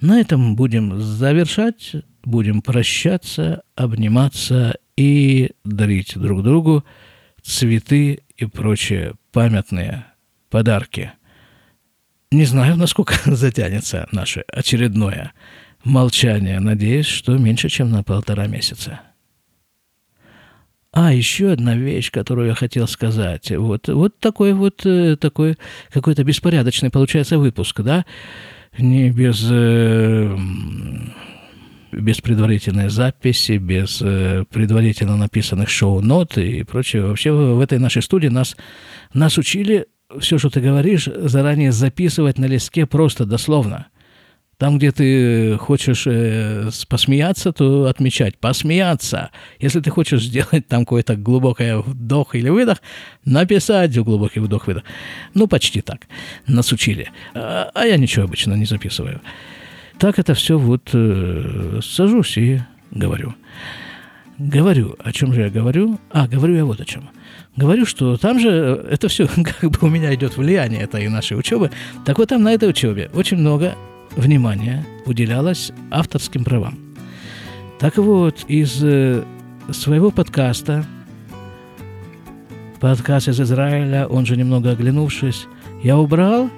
На 0.00 0.20
этом 0.20 0.54
будем 0.54 1.00
завершать, 1.00 1.96
будем 2.22 2.62
прощаться, 2.62 3.62
обниматься 3.74 4.76
и 4.96 5.50
дарить 5.64 6.16
друг 6.16 6.44
другу 6.44 6.84
цветы 7.46 8.20
и 8.36 8.44
прочие 8.46 9.14
памятные 9.32 10.06
подарки. 10.50 11.12
Не 12.30 12.44
знаю, 12.44 12.76
насколько 12.76 13.14
затянется 13.34 14.08
наше 14.12 14.44
очередное 14.48 15.32
молчание. 15.84 16.60
Надеюсь, 16.60 17.06
что 17.06 17.36
меньше, 17.38 17.68
чем 17.68 17.90
на 17.90 18.02
полтора 18.02 18.46
месяца. 18.46 19.00
А, 20.92 21.12
еще 21.12 21.52
одна 21.52 21.76
вещь, 21.76 22.10
которую 22.10 22.48
я 22.48 22.54
хотел 22.54 22.88
сказать. 22.88 23.50
Вот, 23.50 23.88
вот 23.88 24.18
такой 24.18 24.54
вот 24.54 24.84
э, 24.86 25.16
такой 25.16 25.58
какой-то 25.90 26.24
беспорядочный 26.24 26.90
получается 26.90 27.38
выпуск, 27.38 27.82
да? 27.82 28.06
Не 28.78 29.10
без, 29.10 29.46
э, 29.50 30.36
без 31.92 32.20
предварительной 32.20 32.88
записи, 32.88 33.58
без 33.58 34.00
э, 34.02 34.44
предварительно 34.50 35.16
написанных 35.16 35.68
шоу-нот 35.68 36.38
и 36.38 36.62
прочее. 36.62 37.04
Вообще 37.04 37.32
в 37.32 37.60
этой 37.60 37.78
нашей 37.78 38.02
студии 38.02 38.28
нас, 38.28 38.56
нас 39.14 39.38
учили 39.38 39.86
все, 40.20 40.38
что 40.38 40.50
ты 40.50 40.60
говоришь, 40.60 41.08
заранее 41.14 41.72
записывать 41.72 42.38
на 42.38 42.46
листке 42.46 42.86
просто 42.86 43.24
дословно– 43.24 43.86
там, 44.58 44.78
где 44.78 44.90
ты 44.90 45.58
хочешь 45.58 46.06
э, 46.06 46.70
посмеяться, 46.88 47.52
то 47.52 47.84
отмечать 47.86 48.38
посмеяться. 48.38 49.30
Если 49.58 49.80
ты 49.80 49.90
хочешь 49.90 50.22
сделать 50.22 50.66
там 50.66 50.86
какой-то 50.86 51.14
глубокий 51.16 51.78
вдох 51.78 52.34
или 52.34 52.48
выдох, 52.48 52.80
написать 53.24 53.98
глубокий 53.98 54.40
вдох-выдох. 54.40 54.84
Ну, 55.34 55.46
почти 55.46 55.82
так. 55.82 56.06
Нас 56.46 56.72
учили. 56.72 57.10
А, 57.34 57.70
а 57.74 57.84
я 57.84 57.98
ничего 57.98 58.24
обычно 58.24 58.54
не 58.54 58.64
записываю. 58.64 59.20
Так 59.98 60.18
это 60.18 60.34
все 60.34 60.58
вот 60.58 60.90
э, 60.92 61.80
сажусь 61.82 62.36
и 62.36 62.60
говорю. 62.90 63.34
Говорю. 64.38 64.96
О 65.02 65.12
чем 65.12 65.32
же 65.32 65.42
я 65.42 65.50
говорю? 65.50 65.98
А, 66.10 66.28
говорю 66.28 66.54
я 66.54 66.64
вот 66.64 66.80
о 66.80 66.84
чем. 66.84 67.08
Говорю, 67.56 67.86
что 67.86 68.18
там 68.18 68.38
же 68.38 68.84
это 68.90 69.08
все 69.08 69.26
как 69.60 69.70
бы 69.70 69.78
у 69.80 69.88
меня 69.88 70.14
идет 70.14 70.36
влияние 70.36 70.82
этой 70.82 71.08
нашей 71.08 71.38
учебы. 71.38 71.70
Так 72.04 72.18
вот 72.18 72.28
там 72.28 72.42
на 72.42 72.52
этой 72.52 72.68
учебе 72.68 73.10
очень 73.14 73.38
много 73.38 73.74
внимание 74.14 74.84
уделялось 75.06 75.72
авторским 75.90 76.44
правам. 76.44 76.78
Так 77.78 77.96
вот, 77.96 78.44
из 78.48 78.82
э, 78.82 79.22
своего 79.70 80.10
подкаста, 80.10 80.84
подкаст 82.80 83.28
из 83.28 83.40
Израиля, 83.40 84.06
он 84.06 84.26
же 84.26 84.36
немного 84.36 84.70
оглянувшись, 84.70 85.46
я 85.82 85.98
убрал. 85.98 86.50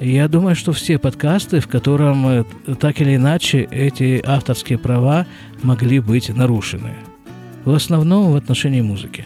Я 0.00 0.28
думаю, 0.28 0.56
что 0.56 0.72
все 0.72 0.98
подкасты, 0.98 1.60
в 1.60 1.68
котором 1.68 2.26
э, 2.26 2.44
так 2.80 3.00
или 3.00 3.14
иначе 3.14 3.68
эти 3.70 4.20
авторские 4.24 4.76
права 4.76 5.26
могли 5.62 6.00
быть 6.00 6.28
нарушены. 6.28 6.94
В 7.64 7.72
основном 7.72 8.32
в 8.32 8.36
отношении 8.36 8.80
музыки. 8.80 9.24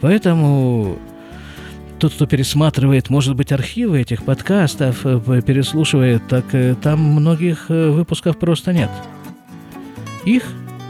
Поэтому 0.00 0.98
тот, 1.98 2.12
кто 2.14 2.26
пересматривает, 2.26 3.10
может 3.10 3.34
быть, 3.34 3.50
архивы 3.50 4.00
этих 4.00 4.22
подкастов, 4.22 5.04
э, 5.04 5.42
переслушивает, 5.44 6.22
так 6.28 6.44
э, 6.54 6.76
там 6.80 7.00
многих 7.00 7.68
выпусков 7.68 8.38
просто 8.38 8.72
нет. 8.72 8.90
Их 10.24 10.44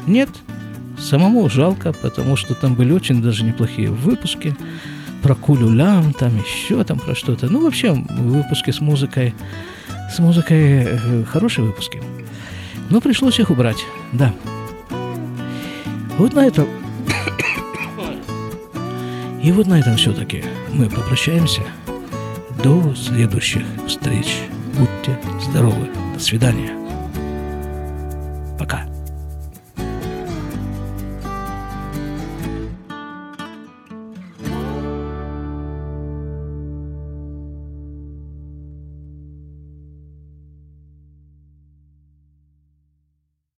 нет. 0.06 0.28
Самому 0.98 1.48
жалко, 1.48 1.92
потому 1.92 2.36
что 2.36 2.54
там 2.54 2.74
были 2.74 2.92
очень 2.92 3.22
даже 3.22 3.44
неплохие 3.44 3.90
выпуски 3.90 4.54
про 5.22 5.34
Кулюлям, 5.34 6.12
там 6.12 6.36
еще 6.38 6.84
там 6.84 6.98
про 6.98 7.14
что-то. 7.14 7.48
Ну, 7.50 7.62
вообще, 7.62 7.92
выпуски 7.92 8.70
с 8.70 8.80
музыкой, 8.80 9.34
с 10.14 10.18
музыкой 10.18 10.84
э, 10.84 11.24
хорошие 11.24 11.64
выпуски. 11.64 12.02
Но 12.90 13.00
пришлось 13.00 13.38
их 13.40 13.50
убрать, 13.50 13.84
да. 14.12 14.32
Вот 16.18 16.34
на 16.34 16.46
этом... 16.46 16.66
И 19.42 19.52
вот 19.52 19.66
на 19.66 19.78
этом 19.78 19.96
все-таки 19.96 20.44
мы 20.72 20.88
попрощаемся. 20.88 21.62
До 22.64 22.94
следующих 22.94 23.62
встреч. 23.86 24.38
Будьте 24.76 25.18
здоровы. 25.40 25.88
До 26.14 26.20
свидания. 26.20 26.75